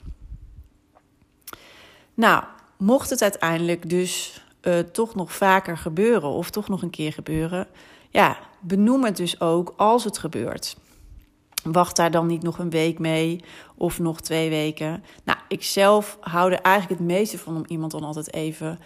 Nou, 2.14 2.44
mocht 2.78 3.10
het 3.10 3.22
uiteindelijk 3.22 3.90
dus 3.90 4.44
uh, 4.62 4.80
toch 4.80 5.16
nog 5.16 5.34
vaker 5.34 5.78
gebeuren 5.78 6.30
of 6.30 6.50
toch 6.50 6.68
nog 6.68 6.82
een 6.82 6.90
keer 6.90 7.14
gebeuren, 7.14 7.68
ja, 8.10 8.38
benoem 8.60 9.04
het 9.04 9.18
dus 9.18 9.42
ook 9.42 9.74
als 9.78 10.04
het 10.04 10.18
gebeurt. 10.18 10.78
Wacht 11.64 11.96
daar 11.96 12.12
dan 12.12 12.28
niet 12.28 12.44
nog 12.44 12.60
een 12.60 12.70
week 12.70 13.00
mee 13.00 13.44
of 13.76 14.00
nog 14.00 14.22
twee 14.22 14.50
weken. 14.50 15.04
Nou, 15.24 15.40
ik 15.48 15.64
zelf 15.64 16.18
hou 16.22 16.52
er 16.52 16.62
eigenlijk 16.62 17.00
het 17.00 17.10
meeste 17.10 17.38
van 17.38 17.56
om 17.56 17.64
iemand 17.68 17.92
dan 17.92 18.04
altijd 18.04 18.34
even 18.34 18.80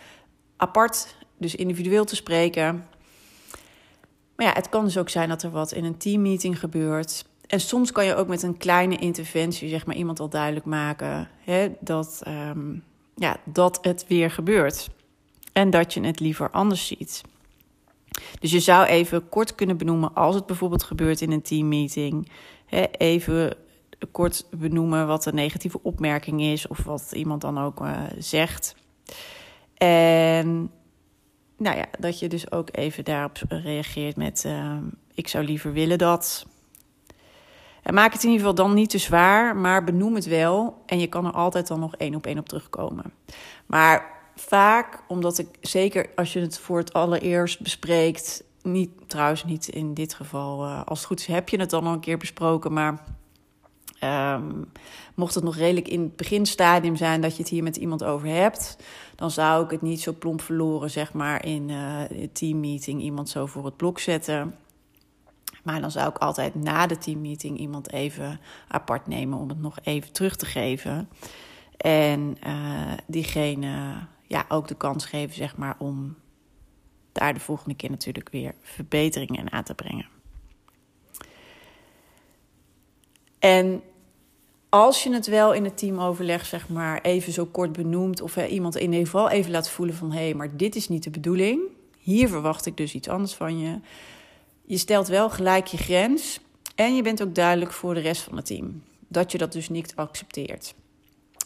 apart, 0.58 1.16
dus 1.38 1.56
individueel 1.56 2.06
te 2.06 2.16
spreken. 2.16 2.86
Maar 4.36 4.46
ja, 4.46 4.54
het 4.54 4.70
kan 4.70 4.84
dus 4.84 4.98
ook 4.98 5.10
zijn 5.10 5.30
dat 5.30 5.44
er 5.44 5.52
wat 5.52 5.72
in 5.72 5.84
een 5.84 5.98
teammeeting 5.98 6.60
gebeurt. 6.60 7.26
En 7.48 7.60
soms 7.60 7.92
kan 7.92 8.06
je 8.06 8.16
ook 8.16 8.28
met 8.28 8.44
een 8.44 8.58
kleine 8.58 8.96
interventie, 8.96 9.70
zeg 9.70 9.86
maar, 9.86 9.96
iemand 9.96 10.20
al 10.20 10.30
duidelijk 10.30 10.66
maken 10.66 11.30
hè, 11.44 11.68
dat, 11.80 12.22
um, 12.28 12.84
ja, 13.16 13.38
dat 13.46 13.80
het 13.82 14.06
weer 14.08 14.32
gebeurt. 14.32 14.90
En 15.54 15.70
dat 15.70 15.94
je 15.94 16.02
het 16.02 16.20
liever 16.20 16.50
anders 16.50 16.88
ziet. 16.88 17.24
Dus 18.40 18.52
je 18.52 18.60
zou 18.60 18.86
even 18.86 19.30
kort 19.30 19.56
kunnen 19.56 19.78
benoemen 19.78 20.14
als 20.14 20.36
het 20.36 20.46
bijvoorbeeld 20.46 20.84
gebeurt 20.84 21.22
in 21.22 21.32
een 21.32 21.42
teammeeting. 21.42 22.32
Even 22.92 23.56
kort 24.12 24.46
benoemen 24.52 25.08
wat 25.08 25.26
een 25.26 25.36
negatieve 25.36 25.80
opmerking 25.84 26.42
is 26.42 26.68
of 26.68 26.84
wat 26.84 27.12
iemand 27.14 27.42
dan 27.42 27.60
ook 27.60 27.82
uh, 27.82 28.02
zegt. 28.18 28.76
En 29.78 30.72
nou 31.58 31.78
ja, 31.78 31.86
dat 32.00 32.20
je 32.20 32.30
dus 32.30 32.52
ook 32.52 32.70
even 32.72 33.06
daarop 33.06 33.38
reageert 33.48 34.16
met: 34.16 34.44
uh, 34.48 34.78
Ik 35.14 35.28
zou 35.28 35.46
liever 35.46 35.74
willen 35.74 35.98
dat. 35.98 36.46
En 37.84 37.94
maak 37.94 38.14
het 38.14 38.24
in 38.24 38.30
ieder 38.30 38.48
geval 38.48 38.66
dan 38.66 38.76
niet 38.76 38.90
te 38.90 38.98
zwaar, 38.98 39.56
maar 39.56 39.84
benoem 39.84 40.16
het 40.16 40.26
wel. 40.26 40.84
En 40.86 41.00
je 41.00 41.08
kan 41.08 41.26
er 41.26 41.32
altijd 41.32 41.68
dan 41.68 41.80
nog 41.80 41.96
één 41.96 42.16
op 42.16 42.26
één 42.26 42.38
op 42.38 42.50
terugkomen. 42.50 43.14
Maar 43.66 44.18
vaak, 44.36 45.04
omdat 45.08 45.38
ik 45.38 45.48
zeker 45.62 46.10
als 46.16 46.34
je 46.34 46.40
het 46.40 46.60
voor 46.60 46.78
het 46.78 46.94
allereerst 46.94 47.62
bespreekt, 47.62 48.44
niet 48.68 48.90
trouwens 49.08 49.44
niet 49.44 49.68
in 49.68 49.94
dit 49.94 50.14
geval, 50.14 50.66
uh, 50.66 50.82
als 50.86 51.00
het 51.00 51.08
goed 51.08 51.20
is, 51.20 51.28
heb 51.28 51.50
je 51.50 51.60
het 51.60 51.70
dan 51.70 51.86
al 51.86 51.94
een 51.94 52.00
keer 52.00 52.18
besproken, 52.18 52.74
maar 52.74 53.04
um, 54.04 54.72
mocht 55.16 55.36
het 55.36 55.44
nog 55.44 55.56
redelijk 55.56 55.88
in 55.88 56.02
het 56.02 56.16
beginstadium 56.16 56.96
zijn 56.96 57.22
dat 57.22 57.36
je 57.36 57.42
het 57.42 57.52
hier 57.52 57.64
met 57.64 57.78
iemand 57.78 58.04
over 58.04 58.28
hebt, 58.28 58.78
dan 59.16 59.32
zou 59.32 59.64
ik 59.64 59.72
het 59.72 59.82
niet 59.82 60.02
zo 60.02 60.14
plomp 60.14 60.42
verloren, 60.42 60.90
zeg 60.90 61.14
maar, 61.14 61.46
in 61.46 61.70
uh, 61.70 62.02
teammeeting 62.34 63.02
iemand 63.02 63.30
zo 63.30 63.46
voor 63.46 63.66
het 63.66 63.78
blok 63.78 64.00
zetten. 64.00 64.56
Maar 65.64 65.82
dan 65.82 65.92
zou 65.92 66.10
ik 66.10 66.18
altijd 66.18 66.56
na 66.56 66.88
de 66.88 66.98
teammeeting 66.98 67.58
iemand 67.58 67.92
even 67.92 68.40
apart 68.68 69.08
nemen 69.08 69.40
om 69.40 69.50
het 69.50 69.62
nog 69.62 69.78
even 69.84 70.12
terug 70.12 70.36
te 70.36 70.46
geven. 70.46 71.10
En 71.78 72.38
uh, 72.48 72.94
diegene 73.08 73.96
ja, 74.28 74.46
ook 74.48 74.68
de 74.68 74.76
kans 74.76 75.06
geven, 75.06 75.36
zeg 75.36 75.58
maar, 75.58 75.76
om 75.78 76.16
daar 77.18 77.34
de 77.34 77.40
volgende 77.40 77.76
keer 77.76 77.90
natuurlijk 77.90 78.30
weer 78.30 78.54
verbeteringen 78.62 79.52
aan 79.52 79.64
te 79.64 79.74
brengen. 79.74 80.06
En 83.40 83.82
als 84.70 85.04
je 85.04 85.14
het 85.14 85.28
wel 85.28 85.54
in 85.54 85.64
het 85.64 85.78
teamoverleg, 85.78 86.46
zeg 86.46 86.70
maar, 86.70 87.02
even 87.02 87.34
zo 87.34 87.46
kort 87.46 87.72
benoemt, 87.72 88.22
of 88.22 88.48
iemand 88.48 88.76
in 88.76 88.92
ieder 88.92 89.06
geval 89.06 89.30
even 89.30 89.52
laat 89.52 89.70
voelen 89.70 89.96
van 89.96 90.12
hé, 90.12 90.24
hey, 90.24 90.34
maar 90.34 90.58
dit 90.58 90.76
is 90.76 90.88
niet 90.88 91.04
de 91.04 91.10
bedoeling. 91.10 91.62
Hier 92.00 92.28
verwacht 92.30 92.66
ik 92.66 92.78
dus 92.78 92.94
iets 92.94 93.08
anders 93.08 93.34
van 93.34 93.60
je. 93.60 93.80
Je 94.66 94.78
stelt 94.78 95.08
wel 95.08 95.30
gelijk 95.30 95.68
je 95.68 95.78
grens 95.78 96.40
en 96.76 96.96
je 96.96 97.02
bent 97.02 97.24
ook 97.24 97.36
duidelijk 97.36 97.72
voor 97.72 97.94
de 97.94 98.00
rest 98.00 98.22
van 98.22 98.36
het 98.36 98.46
team. 98.46 98.84
Dat 99.08 99.32
je 99.32 99.38
dat 99.38 99.52
dus 99.52 99.70
niet 99.70 99.94
accepteert. 99.96 100.74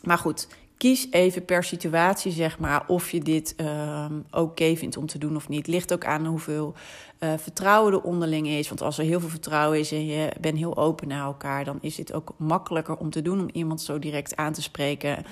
Maar 0.04 0.18
goed, 0.18 0.48
kies 0.82 1.08
even 1.12 1.46
per 1.46 1.64
situatie, 1.64 2.32
zeg 2.32 2.60
maar, 2.60 2.84
of 2.88 3.12
je 3.12 3.20
dit 3.20 3.54
uh, 3.58 4.06
oké 4.32 4.76
vindt 4.76 4.98
om 4.98 5.06
te 5.06 5.18
doen 5.18 5.36
of 5.36 5.50
niet. 5.50 5.68
Ligt 5.68 5.94
ook 5.94 6.06
aan 6.06 6.26
hoeveel 6.26 6.74
uh, 7.20 7.34
vertrouwen 7.38 7.94
er 7.94 8.02
onderling 8.02 8.48
is. 8.48 8.68
Want 8.68 8.82
als 8.82 8.98
er 8.98 9.04
heel 9.04 9.20
veel 9.20 9.30
vertrouwen 9.30 9.80
is 9.80 9.92
en 9.92 10.06
je 10.06 10.32
bent 10.40 10.58
heel 10.58 10.78
open 10.78 11.08
naar 11.08 11.24
elkaar, 11.24 11.64
dan 11.64 11.78
is 11.82 11.98
het 11.98 12.14
ook 12.14 12.34
makkelijker 12.38 12.98
om 12.98 13.10
te 13.10 13.22
doen 13.22 13.40
om 13.40 13.50
iemand 13.54 13.82
zo 13.82 14.00
direct 14.00 14.36
aan 14.36 14.54
te 14.54 14.62
spreken. 14.62 15.26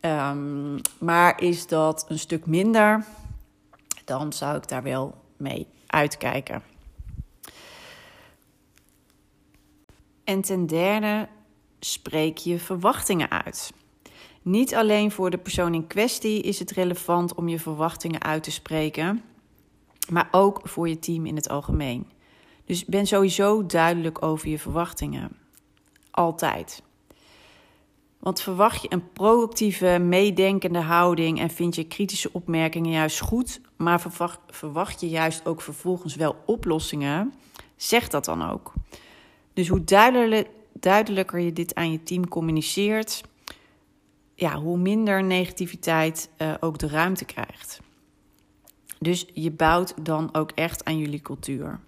Um, 0.00 0.80
maar 0.98 1.42
is 1.42 1.66
dat 1.66 2.04
een 2.08 2.18
stuk 2.18 2.46
minder, 2.46 3.04
dan 4.04 4.32
zou 4.32 4.56
ik 4.56 4.68
daar 4.68 4.82
wel 4.82 5.14
mee 5.36 5.66
uitkijken. 5.86 6.62
En 10.24 10.40
ten 10.40 10.66
derde, 10.66 11.28
spreek 11.80 12.38
je 12.38 12.58
verwachtingen 12.58 13.30
uit. 13.30 13.72
Niet 14.46 14.74
alleen 14.74 15.10
voor 15.10 15.30
de 15.30 15.38
persoon 15.38 15.74
in 15.74 15.86
kwestie 15.86 16.42
is 16.42 16.58
het 16.58 16.70
relevant 16.70 17.34
om 17.34 17.48
je 17.48 17.60
verwachtingen 17.60 18.22
uit 18.22 18.42
te 18.42 18.50
spreken, 18.50 19.22
maar 20.10 20.28
ook 20.30 20.60
voor 20.64 20.88
je 20.88 20.98
team 20.98 21.26
in 21.26 21.36
het 21.36 21.48
algemeen. 21.48 22.10
Dus 22.64 22.84
ben 22.84 23.06
sowieso 23.06 23.66
duidelijk 23.66 24.22
over 24.22 24.48
je 24.48 24.58
verwachtingen. 24.58 25.36
Altijd. 26.10 26.82
Want 28.18 28.40
verwacht 28.40 28.82
je 28.82 28.92
een 28.92 29.12
proactieve, 29.12 29.98
meedenkende 29.98 30.80
houding 30.80 31.40
en 31.40 31.50
vind 31.50 31.74
je 31.74 31.84
kritische 31.84 32.32
opmerkingen 32.32 32.92
juist 32.92 33.20
goed, 33.20 33.60
maar 33.76 34.00
verwacht, 34.50 35.00
je 35.00 35.08
juist 35.08 35.46
ook 35.46 35.60
vervolgens 35.60 36.14
wel 36.14 36.36
oplossingen, 36.44 37.34
zeg 37.76 38.08
dat 38.08 38.24
dan 38.24 38.50
ook. 38.50 38.72
Dus 39.52 39.68
hoe 39.68 39.84
duidelijk, 39.84 40.48
duidelijker 40.72 41.38
je 41.38 41.52
dit 41.52 41.74
aan 41.74 41.92
je 41.92 42.02
team 42.02 42.28
communiceert, 42.28 43.22
ja, 44.36 44.60
hoe 44.60 44.78
minder 44.78 45.24
negativiteit 45.24 46.30
uh, 46.38 46.54
ook 46.60 46.78
de 46.78 46.88
ruimte 46.88 47.24
krijgt. 47.24 47.80
Dus 48.98 49.26
je 49.32 49.50
bouwt 49.50 49.94
dan 50.04 50.34
ook 50.34 50.50
echt 50.50 50.84
aan 50.84 50.98
jullie 50.98 51.22
cultuur. 51.22 51.80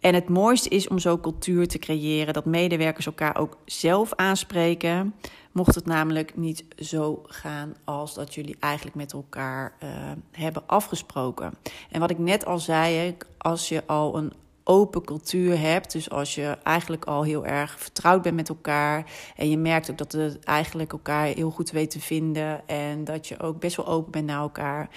En 0.00 0.14
het 0.14 0.28
mooiste 0.28 0.68
is 0.68 0.88
om 0.88 0.98
zo 0.98 1.18
cultuur 1.18 1.68
te 1.68 1.78
creëren 1.78 2.34
dat 2.34 2.44
medewerkers 2.44 3.06
elkaar 3.06 3.36
ook 3.36 3.58
zelf 3.64 4.14
aanspreken. 4.14 5.14
Mocht 5.52 5.74
het 5.74 5.86
namelijk 5.86 6.36
niet 6.36 6.64
zo 6.76 7.22
gaan 7.26 7.74
als 7.84 8.14
dat 8.14 8.34
jullie 8.34 8.56
eigenlijk 8.60 8.96
met 8.96 9.12
elkaar 9.12 9.72
uh, 9.82 9.88
hebben 10.32 10.62
afgesproken. 10.66 11.54
En 11.90 12.00
wat 12.00 12.10
ik 12.10 12.18
net 12.18 12.46
al 12.46 12.58
zei, 12.58 13.16
als 13.38 13.68
je 13.68 13.86
al 13.86 14.16
een 14.16 14.32
open 14.68 15.04
cultuur 15.04 15.60
hebt. 15.60 15.92
Dus 15.92 16.10
als 16.10 16.34
je 16.34 16.56
eigenlijk 16.62 17.04
al 17.04 17.22
heel 17.22 17.46
erg 17.46 17.78
vertrouwd 17.78 18.22
bent 18.22 18.36
met 18.36 18.48
elkaar. 18.48 19.04
En 19.36 19.50
je 19.50 19.58
merkt 19.58 19.90
ook 19.90 19.98
dat 19.98 20.12
het 20.12 20.44
eigenlijk 20.44 20.92
elkaar 20.92 21.24
heel 21.24 21.50
goed 21.50 21.70
weet 21.70 21.90
te 21.90 22.00
vinden. 22.00 22.68
En 22.68 23.04
dat 23.04 23.26
je 23.26 23.40
ook 23.40 23.60
best 23.60 23.76
wel 23.76 23.86
open 23.86 24.10
bent 24.10 24.26
naar 24.26 24.40
elkaar. 24.40 24.88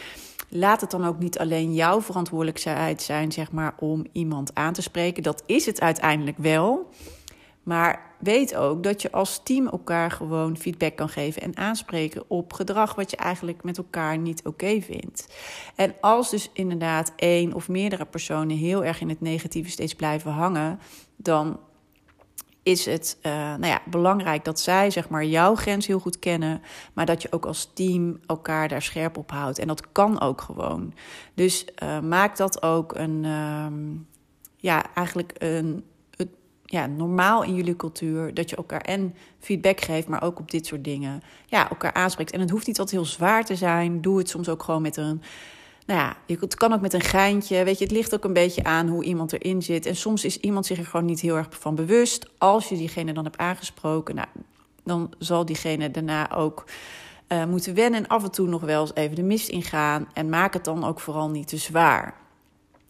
Laat 0.50 0.82
het 0.82 0.92
dan 0.92 1.06
ook 1.06 1.20
niet 1.20 1.40
alleen 1.40 1.74
jouw 1.74 2.02
verantwoordelijkheid 2.02 3.02
zijn, 3.02 3.32
zeg 3.32 3.52
maar, 3.52 3.74
om 3.80 4.06
iemand 4.12 4.56
aan 4.56 4.74
te 4.74 4.82
spreken. 4.82 5.24
Dat 5.24 5.44
is 5.46 5.66
het 5.66 5.82
uiteindelijk 5.82 6.38
wel. 6.38 6.90
Maar 7.64 8.11
weet 8.22 8.56
ook 8.56 8.84
dat 8.84 9.02
je 9.02 9.12
als 9.12 9.44
team 9.44 9.68
elkaar 9.68 10.12
gewoon 10.12 10.58
feedback 10.58 10.96
kan 10.96 11.10
geven 11.10 11.42
en 11.42 11.58
aanspreken 11.58 12.24
op 12.28 12.54
gedrag 12.54 12.96
wat 12.96 13.12
je 13.12 13.18
eigenlijk 13.18 13.64
met 13.64 13.78
elkaar 13.78 14.18
niet 14.18 14.46
oké 14.46 14.82
vindt. 14.82 15.28
En 15.76 15.96
als 16.02 16.30
dus 16.30 16.50
inderdaad 16.54 17.14
één 17.16 17.54
of 17.54 17.70
meerdere 17.70 18.06
personen 18.06 18.58
heel 18.58 18.84
erg 18.84 19.02
in 19.02 19.10
het 19.10 19.22
negatieve 19.22 19.70
steeds 19.70 19.94
blijven 19.94 20.32
hangen, 20.32 20.80
dan 21.16 21.60
is 22.64 22.86
het 22.86 23.18
uh, 23.22 23.32
nou 23.32 23.66
ja, 23.66 23.82
belangrijk 23.86 24.46
dat 24.46 24.60
zij 24.60 24.90
zeg 24.90 25.10
maar, 25.10 25.26
jouw 25.26 25.56
grens 25.56 25.88
heel 25.88 26.00
goed 26.00 26.20
kennen, 26.20 26.62
maar 26.94 27.06
dat 27.06 27.22
je 27.22 27.32
ook 27.32 27.46
als 27.46 27.72
team 27.74 28.20
elkaar 28.26 28.68
daar 28.68 28.82
scherp 28.82 29.18
op 29.18 29.32
houdt. 29.32 29.60
En 29.60 29.68
dat 29.68 29.92
kan 29.92 30.22
ook 30.22 30.42
gewoon. 30.42 30.94
Dus 31.34 31.66
uh, 31.84 32.00
maak 32.00 32.38
dat 32.38 32.62
ook 32.62 32.96
een, 32.96 33.24
uh, 33.24 33.66
ja, 34.56 34.96
eigenlijk 34.96 35.34
een, 35.38 35.84
ja, 36.72 36.86
normaal 36.86 37.44
in 37.44 37.56
jullie 37.56 37.76
cultuur. 37.76 38.34
Dat 38.34 38.50
je 38.50 38.56
elkaar 38.56 38.82
en 38.82 39.16
feedback 39.40 39.82
geeft, 39.82 40.08
maar 40.08 40.24
ook 40.24 40.40
op 40.40 40.52
dit 40.52 40.66
soort 40.66 40.84
dingen. 40.84 41.22
Ja, 41.46 41.70
elkaar 41.70 41.94
aanspreekt. 41.94 42.32
En 42.32 42.40
het 42.40 42.50
hoeft 42.50 42.68
niet 42.68 42.80
altijd 42.80 43.02
heel 43.02 43.12
zwaar 43.12 43.46
te 43.46 43.56
zijn. 43.56 44.02
Doe 44.02 44.18
het 44.18 44.30
soms 44.30 44.50
ook 44.50 44.64
gewoon 44.64 44.82
met 44.82 44.98
een. 44.98 45.22
Nou 45.86 46.00
ja, 46.00 46.36
het 46.40 46.56
kan 46.56 46.74
ook 46.74 46.82
met 46.82 46.94
een 46.94 47.02
geintje. 47.02 47.64
Weet 47.64 47.78
je, 47.78 47.84
het 47.84 47.94
ligt 47.94 48.14
ook 48.14 48.24
een 48.24 48.34
beetje 48.34 48.64
aan 48.64 48.88
hoe 48.88 49.04
iemand 49.04 49.34
erin 49.34 49.62
zit. 49.62 49.86
En 49.86 49.96
soms 49.96 50.26
is 50.26 50.38
iemand 50.38 50.66
zich 50.66 50.78
er 50.78 50.86
gewoon 50.86 51.06
niet 51.06 51.20
heel 51.20 51.36
erg 51.36 51.48
van 51.50 51.76
bewust. 51.76 52.30
Als 52.38 52.70
je 52.70 52.76
diegene 52.76 53.14
dan 53.14 53.24
hebt 53.24 53.38
aangesproken, 53.38 54.16
nou, 54.16 54.28
dan 54.84 55.14
zal 55.18 55.46
diegene 55.46 55.92
daarna 55.92 56.32
ook. 56.32 56.66
Uh, 57.28 57.46
moeten 57.46 57.76
wennen 57.76 58.00
en 58.00 58.08
af 58.08 58.24
en 58.24 58.32
toe 58.32 58.48
nog 58.48 58.62
wel 58.62 58.82
eens 58.82 58.94
even 58.94 59.16
de 59.16 59.24
mist 59.24 59.50
ingaan. 59.50 60.08
En 60.14 60.30
maak 60.30 60.54
het 60.54 60.66
dan 60.66 60.84
ook 60.84 61.00
vooral 61.00 61.30
niet 61.30 61.48
te 61.48 61.58
zwaar. 61.58 62.14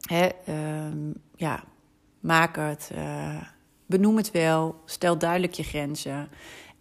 Hè, 0.01 0.29
uh, 0.47 1.13
ja, 1.35 1.63
maak 2.19 2.55
het. 2.55 2.91
Uh, 2.95 3.41
benoem 3.91 4.17
het 4.17 4.31
wel, 4.31 4.81
stel 4.85 5.17
duidelijk 5.17 5.53
je 5.53 5.63
grenzen. 5.63 6.29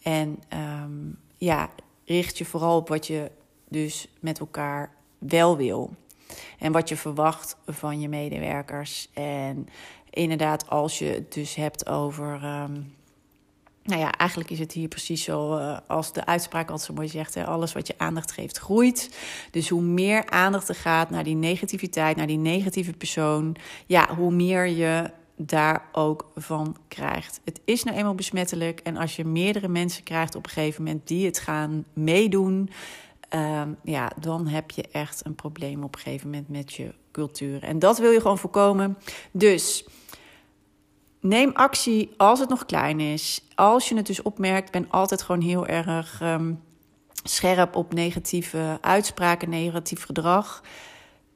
En 0.03 0.39
um, 0.83 1.19
ja, 1.37 1.71
richt 2.05 2.39
je 2.39 2.45
vooral 2.45 2.77
op 2.77 2.89
wat 2.89 3.07
je 3.07 3.31
dus 3.69 4.09
met 4.21 4.39
elkaar 4.39 4.95
wel 5.19 5.57
wil. 5.57 5.91
En 6.59 6.73
wat 6.73 6.89
je 6.89 6.97
verwacht 6.97 7.57
van 7.67 8.01
je 8.01 8.09
medewerkers. 8.09 9.09
En 9.13 9.69
inderdaad, 10.11 10.69
als 10.69 10.99
je 10.99 11.05
het 11.05 11.33
dus 11.33 11.55
hebt 11.55 11.89
over. 11.89 12.45
Um, 12.45 12.95
nou 13.83 14.01
ja, 14.01 14.13
eigenlijk 14.13 14.51
is 14.51 14.59
het 14.59 14.73
hier 14.73 14.89
precies 14.89 15.25
zo 15.25 15.57
uh, 15.57 15.79
als 15.87 16.13
de 16.13 16.27
uitspraak 16.27 16.71
altijd 16.71 16.89
zo 16.89 16.95
mooi 16.95 17.09
zegt: 17.09 17.35
hè, 17.35 17.47
alles 17.47 17.73
wat 17.73 17.87
je 17.87 17.95
aandacht 17.97 18.33
geeft 18.33 18.59
groeit. 18.59 19.17
Dus 19.51 19.69
hoe 19.69 19.83
meer 19.83 20.31
aandacht 20.31 20.69
er 20.69 20.75
gaat 20.75 21.11
naar 21.11 21.25
die 21.25 21.35
negativiteit, 21.35 22.17
naar 22.17 22.27
die 22.27 22.39
negatieve 22.39 22.93
persoon, 22.93 23.57
ja, 23.87 24.15
hoe 24.15 24.33
meer 24.33 24.67
je 24.67 25.11
daar 25.47 25.89
ook 25.93 26.31
van 26.35 26.77
krijgt. 26.89 27.41
Het 27.45 27.61
is 27.65 27.85
nou 27.85 27.97
eenmaal 27.97 28.15
besmettelijk. 28.15 28.81
En 28.81 28.97
als 28.97 29.17
je 29.17 29.25
meerdere 29.25 29.69
mensen 29.69 30.03
krijgt 30.03 30.35
op 30.35 30.45
een 30.45 30.51
gegeven 30.51 30.85
moment 30.85 31.09
die 31.09 31.27
het 31.27 31.39
gaan 31.39 31.85
meedoen, 31.93 32.71
um, 33.35 33.77
ja, 33.83 34.11
dan 34.21 34.47
heb 34.47 34.71
je 34.71 34.89
echt 34.93 35.27
een 35.27 35.35
probleem 35.35 35.83
op 35.83 35.95
een 35.95 36.01
gegeven 36.01 36.31
moment 36.31 36.49
met 36.49 36.73
je 36.73 36.95
cultuur. 37.13 37.63
En 37.63 37.79
dat 37.79 37.99
wil 37.99 38.11
je 38.11 38.21
gewoon 38.21 38.39
voorkomen. 38.39 38.99
Dus 39.31 39.85
neem 41.21 41.51
actie 41.53 42.11
als 42.17 42.39
het 42.39 42.49
nog 42.49 42.67
klein 42.67 43.01
is. 43.01 43.45
Als 43.55 43.89
je 43.89 43.97
het 43.97 44.07
dus 44.07 44.23
opmerkt, 44.23 44.71
ben 44.71 44.91
altijd 44.91 45.23
gewoon 45.23 45.41
heel 45.41 45.67
erg 45.67 46.21
um, 46.23 46.61
scherp 47.23 47.77
op 47.77 47.93
negatieve 47.93 48.79
uitspraken, 48.81 49.49
negatief 49.49 50.05
gedrag. 50.05 50.63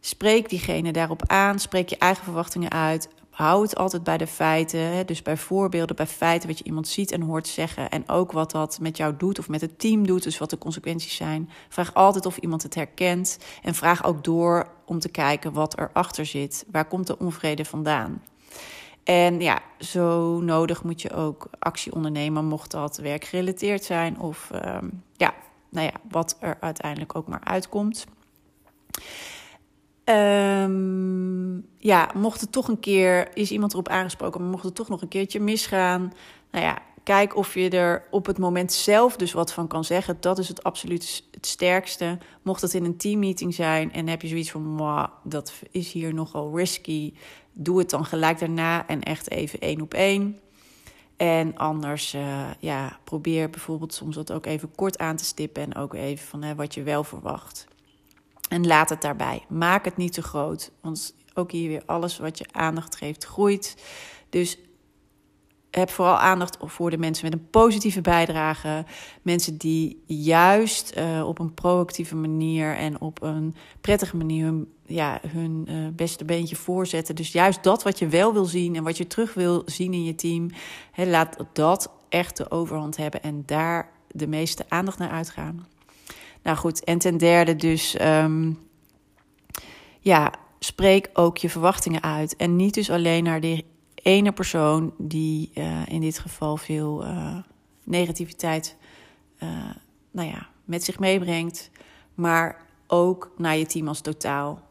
Spreek 0.00 0.48
diegene 0.48 0.92
daarop 0.92 1.22
aan, 1.26 1.58
spreek 1.58 1.88
je 1.88 1.98
eigen 1.98 2.24
verwachtingen 2.24 2.70
uit 2.70 3.08
hou 3.34 3.62
het 3.62 3.76
altijd 3.76 4.02
bij 4.02 4.18
de 4.18 4.26
feiten. 4.26 5.06
Dus 5.06 5.22
bij 5.22 5.36
voorbeelden, 5.36 5.96
bij 5.96 6.06
feiten 6.06 6.48
wat 6.48 6.58
je 6.58 6.64
iemand 6.64 6.88
ziet 6.88 7.12
en 7.12 7.20
hoort 7.20 7.48
zeggen. 7.48 7.90
En 7.90 8.08
ook 8.08 8.32
wat 8.32 8.50
dat 8.50 8.78
met 8.80 8.96
jou 8.96 9.14
doet 9.16 9.38
of 9.38 9.48
met 9.48 9.60
het 9.60 9.78
team 9.78 10.06
doet. 10.06 10.22
Dus 10.22 10.38
wat 10.38 10.50
de 10.50 10.58
consequenties 10.58 11.16
zijn. 11.16 11.50
Vraag 11.68 11.94
altijd 11.94 12.26
of 12.26 12.36
iemand 12.36 12.62
het 12.62 12.74
herkent. 12.74 13.38
En 13.62 13.74
vraag 13.74 14.04
ook 14.04 14.24
door 14.24 14.68
om 14.84 14.98
te 14.98 15.08
kijken 15.08 15.52
wat 15.52 15.78
erachter 15.78 16.26
zit. 16.26 16.64
Waar 16.70 16.86
komt 16.86 17.06
de 17.06 17.18
onvrede 17.18 17.64
vandaan? 17.64 18.22
En 19.04 19.40
ja, 19.40 19.62
zo 19.78 20.40
nodig 20.40 20.82
moet 20.82 21.02
je 21.02 21.12
ook 21.12 21.46
actie 21.58 21.94
ondernemen, 21.94 22.44
mocht 22.44 22.70
dat 22.70 22.96
werkgerelateerd 22.96 23.84
zijn. 23.84 24.18
Of 24.18 24.50
um, 24.54 25.02
ja, 25.16 25.34
nou 25.68 25.86
ja, 25.86 25.92
wat 26.10 26.36
er 26.40 26.56
uiteindelijk 26.60 27.16
ook 27.16 27.28
maar 27.28 27.44
uitkomt. 27.44 28.06
Um, 30.04 31.66
ja, 31.78 32.10
mocht 32.14 32.40
het 32.40 32.52
toch 32.52 32.68
een 32.68 32.80
keer, 32.80 33.36
is 33.36 33.50
iemand 33.50 33.72
erop 33.72 33.88
aangesproken, 33.88 34.40
maar 34.40 34.50
mocht 34.50 34.64
het 34.64 34.74
toch 34.74 34.88
nog 34.88 35.02
een 35.02 35.08
keertje 35.08 35.40
misgaan. 35.40 36.12
Nou 36.50 36.64
ja, 36.64 36.78
kijk 37.02 37.36
of 37.36 37.54
je 37.54 37.70
er 37.70 38.04
op 38.10 38.26
het 38.26 38.38
moment 38.38 38.72
zelf 38.72 39.16
dus 39.16 39.32
wat 39.32 39.52
van 39.52 39.68
kan 39.68 39.84
zeggen. 39.84 40.16
Dat 40.20 40.38
is 40.38 40.48
het 40.48 40.62
absoluut 40.62 41.24
het 41.30 41.46
sterkste. 41.46 42.18
Mocht 42.42 42.62
het 42.62 42.74
in 42.74 42.84
een 42.84 42.96
teammeeting 42.96 43.54
zijn 43.54 43.92
en 43.92 44.08
heb 44.08 44.22
je 44.22 44.28
zoiets 44.28 44.50
van, 44.50 45.10
dat 45.22 45.52
is 45.70 45.92
hier 45.92 46.14
nogal 46.14 46.56
risky. 46.56 47.12
Doe 47.52 47.78
het 47.78 47.90
dan 47.90 48.04
gelijk 48.04 48.38
daarna 48.38 48.86
en 48.86 49.02
echt 49.02 49.30
even 49.30 49.60
één 49.60 49.80
op 49.80 49.94
één. 49.94 50.38
En 51.16 51.56
anders, 51.56 52.14
uh, 52.14 52.50
ja, 52.58 52.98
probeer 53.04 53.50
bijvoorbeeld 53.50 53.94
soms 53.94 54.14
dat 54.14 54.32
ook 54.32 54.46
even 54.46 54.74
kort 54.74 54.98
aan 54.98 55.16
te 55.16 55.24
stippen 55.24 55.62
en 55.62 55.74
ook 55.74 55.94
even 55.94 56.26
van 56.26 56.42
hè, 56.42 56.54
wat 56.54 56.74
je 56.74 56.82
wel 56.82 57.04
verwacht. 57.04 57.66
En 58.54 58.66
laat 58.66 58.88
het 58.88 59.00
daarbij. 59.00 59.44
Maak 59.48 59.84
het 59.84 59.96
niet 59.96 60.12
te 60.12 60.22
groot. 60.22 60.70
Want 60.80 61.14
ook 61.34 61.50
hier 61.50 61.68
weer 61.68 61.82
alles 61.86 62.18
wat 62.18 62.38
je 62.38 62.44
aandacht 62.52 62.96
geeft 62.96 63.24
groeit. 63.24 63.76
Dus 64.28 64.58
heb 65.70 65.90
vooral 65.90 66.16
aandacht 66.16 66.56
voor 66.60 66.90
de 66.90 66.98
mensen 66.98 67.24
met 67.24 67.34
een 67.34 67.50
positieve 67.50 68.00
bijdrage. 68.00 68.84
Mensen 69.22 69.56
die 69.56 70.02
juist 70.06 70.96
uh, 70.96 71.26
op 71.26 71.38
een 71.38 71.54
proactieve 71.54 72.16
manier 72.16 72.76
en 72.76 73.00
op 73.00 73.22
een 73.22 73.54
prettige 73.80 74.16
manier 74.16 74.44
hun, 74.44 74.72
ja, 74.86 75.20
hun 75.28 75.66
uh, 75.68 75.88
beste 75.92 76.24
beentje 76.24 76.56
voorzetten. 76.56 77.14
Dus 77.14 77.32
juist 77.32 77.62
dat 77.62 77.82
wat 77.82 77.98
je 77.98 78.08
wel 78.08 78.32
wil 78.32 78.44
zien 78.44 78.76
en 78.76 78.84
wat 78.84 78.96
je 78.96 79.06
terug 79.06 79.34
wil 79.34 79.62
zien 79.66 79.92
in 79.92 80.04
je 80.04 80.14
team. 80.14 80.50
Laat 80.96 81.36
dat 81.52 81.90
echt 82.08 82.36
de 82.36 82.50
overhand 82.50 82.96
hebben 82.96 83.22
en 83.22 83.42
daar 83.46 83.92
de 84.10 84.26
meeste 84.26 84.64
aandacht 84.68 84.98
naar 84.98 85.10
uitgaan. 85.10 85.66
Nou 86.44 86.56
goed, 86.56 86.84
en 86.84 86.98
ten 86.98 87.16
derde 87.16 87.56
dus, 87.56 88.00
um, 88.00 88.58
ja, 90.00 90.32
spreek 90.58 91.10
ook 91.12 91.36
je 91.36 91.50
verwachtingen 91.50 92.02
uit. 92.02 92.36
En 92.36 92.56
niet 92.56 92.74
dus 92.74 92.90
alleen 92.90 93.24
naar 93.24 93.40
die 93.40 93.64
ene 93.94 94.32
persoon 94.32 94.94
die 94.98 95.50
uh, 95.54 95.86
in 95.86 96.00
dit 96.00 96.18
geval 96.18 96.56
veel 96.56 97.04
uh, 97.04 97.36
negativiteit 97.84 98.76
uh, 99.42 99.48
nou 100.10 100.28
ja, 100.28 100.48
met 100.64 100.84
zich 100.84 100.98
meebrengt, 100.98 101.70
maar 102.14 102.62
ook 102.86 103.32
naar 103.36 103.56
je 103.56 103.66
team 103.66 103.88
als 103.88 104.00
totaal. 104.00 104.62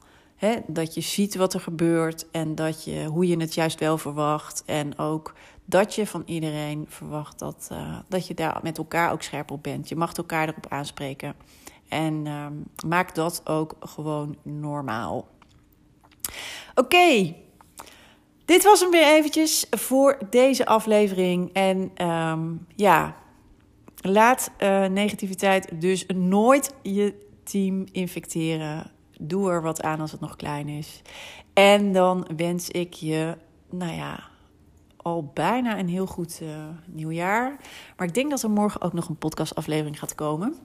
Dat 0.67 0.93
je 0.93 1.01
ziet 1.01 1.35
wat 1.35 1.53
er 1.53 1.59
gebeurt 1.59 2.31
en 2.31 2.55
dat 2.55 2.83
je, 2.83 3.05
hoe 3.05 3.27
je 3.27 3.37
het 3.37 3.53
juist 3.53 3.79
wel 3.79 3.97
verwacht. 3.97 4.63
En 4.65 4.97
ook 4.97 5.33
dat 5.65 5.95
je 5.95 6.07
van 6.07 6.23
iedereen 6.25 6.85
verwacht 6.89 7.39
dat, 7.39 7.71
dat 8.07 8.27
je 8.27 8.33
daar 8.33 8.59
met 8.63 8.77
elkaar 8.77 9.11
ook 9.11 9.21
scherp 9.21 9.51
op 9.51 9.63
bent. 9.63 9.89
Je 9.89 9.95
mag 9.95 10.13
elkaar 10.13 10.47
erop 10.47 10.67
aanspreken. 10.69 11.35
En 11.93 12.27
um, 12.27 12.63
maak 12.87 13.15
dat 13.15 13.41
ook 13.43 13.75
gewoon 13.79 14.35
normaal. 14.41 15.27
Oké, 16.75 17.35
dit 18.45 18.63
was 18.63 18.79
hem 18.79 18.91
weer 18.91 19.15
eventjes 19.15 19.65
voor 19.69 20.17
deze 20.29 20.65
aflevering. 20.65 21.53
En 21.53 22.07
um, 22.07 22.65
ja, 22.75 23.15
Laat 24.05 24.51
uh, 24.59 24.85
negativiteit 24.85 25.81
dus 25.81 26.05
nooit 26.15 26.75
je 26.81 27.27
team 27.43 27.85
infecteren. 27.91 28.91
Doe 29.19 29.51
er 29.51 29.61
wat 29.61 29.81
aan 29.81 29.99
als 29.99 30.11
het 30.11 30.19
nog 30.19 30.35
klein 30.35 30.67
is. 30.67 31.01
En 31.53 31.91
dan 31.91 32.27
wens 32.35 32.69
ik 32.69 32.93
je, 32.93 33.37
nou 33.69 33.93
ja, 33.93 34.23
al 34.97 35.31
bijna 35.33 35.79
een 35.79 35.87
heel 35.87 36.05
goed 36.05 36.39
uh, 36.43 36.49
nieuwjaar. 36.85 37.57
Maar 37.97 38.07
ik 38.07 38.13
denk 38.13 38.29
dat 38.29 38.43
er 38.43 38.49
morgen 38.49 38.81
ook 38.81 38.93
nog 38.93 39.09
een 39.09 39.17
podcastaflevering 39.17 39.99
gaat 39.99 40.15
komen. 40.15 40.55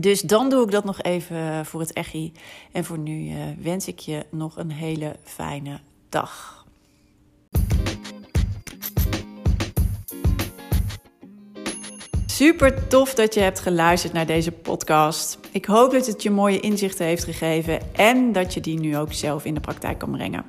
Dus 0.00 0.20
dan 0.20 0.48
doe 0.48 0.64
ik 0.64 0.70
dat 0.70 0.84
nog 0.84 1.02
even 1.02 1.66
voor 1.66 1.80
het 1.80 1.92
echi. 1.92 2.32
En 2.72 2.84
voor 2.84 2.98
nu 2.98 3.28
uh, 3.28 3.36
wens 3.62 3.86
ik 3.86 3.98
je 3.98 4.26
nog 4.30 4.56
een 4.56 4.70
hele 4.70 5.16
fijne 5.22 5.80
dag. 6.08 6.64
Super 12.26 12.88
tof 12.88 13.14
dat 13.14 13.34
je 13.34 13.40
hebt 13.40 13.60
geluisterd 13.60 14.12
naar 14.12 14.26
deze 14.26 14.52
podcast. 14.52 15.38
Ik 15.50 15.64
hoop 15.64 15.92
dat 15.92 16.06
het 16.06 16.22
je 16.22 16.30
mooie 16.30 16.60
inzichten 16.60 17.06
heeft 17.06 17.24
gegeven 17.24 17.80
en 17.92 18.32
dat 18.32 18.54
je 18.54 18.60
die 18.60 18.78
nu 18.78 18.98
ook 18.98 19.12
zelf 19.12 19.44
in 19.44 19.54
de 19.54 19.60
praktijk 19.60 19.98
kan 19.98 20.10
brengen. 20.10 20.44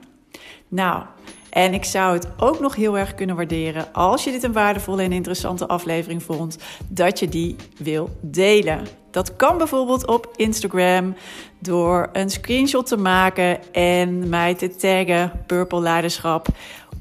Nou, 0.67 1.03
en 1.49 1.73
ik 1.73 1.83
zou 1.83 2.13
het 2.13 2.27
ook 2.37 2.59
nog 2.59 2.75
heel 2.75 2.97
erg 2.97 3.15
kunnen 3.15 3.35
waarderen 3.35 3.93
als 3.93 4.23
je 4.23 4.31
dit 4.31 4.43
een 4.43 4.53
waardevolle 4.53 5.01
en 5.01 5.11
interessante 5.11 5.67
aflevering 5.67 6.23
vond, 6.23 6.57
dat 6.87 7.19
je 7.19 7.29
die 7.29 7.55
wil 7.77 8.09
delen. 8.21 8.87
Dat 9.15 9.35
kan 9.35 9.57
bijvoorbeeld 9.57 10.07
op 10.07 10.33
Instagram 10.35 11.15
door 11.59 12.09
een 12.13 12.29
screenshot 12.29 12.87
te 12.87 12.97
maken 12.97 13.73
en 13.73 14.29
mij 14.29 14.55
te 14.55 14.75
taggen 14.75 15.31
Purple 15.45 15.81
Leiderschap. 15.81 16.47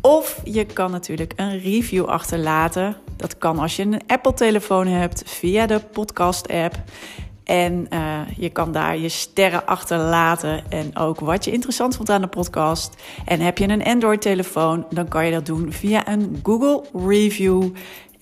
Of 0.00 0.40
je 0.44 0.64
kan 0.64 0.90
natuurlijk 0.90 1.32
een 1.36 1.60
review 1.60 2.04
achterlaten. 2.04 2.96
Dat 3.16 3.38
kan 3.38 3.58
als 3.58 3.76
je 3.76 3.82
een 3.82 4.00
Apple-telefoon 4.06 4.86
hebt 4.86 5.22
via 5.26 5.66
de 5.66 5.80
podcast-app. 5.92 6.74
En 7.44 7.86
uh, 7.90 8.20
je 8.36 8.50
kan 8.50 8.72
daar 8.72 8.98
je 8.98 9.08
sterren 9.08 9.66
achterlaten 9.66 10.70
en 10.70 10.96
ook 10.96 11.20
wat 11.20 11.44
je 11.44 11.52
interessant 11.52 11.96
vond 11.96 12.10
aan 12.10 12.20
de 12.20 12.26
podcast. 12.26 12.94
En 13.24 13.40
heb 13.40 13.58
je 13.58 13.68
een 13.68 13.84
Android-telefoon, 13.84 14.86
dan 14.90 15.08
kan 15.08 15.26
je 15.26 15.32
dat 15.32 15.46
doen 15.46 15.72
via 15.72 16.08
een 16.08 16.40
Google 16.42 16.82
Review. 17.06 17.70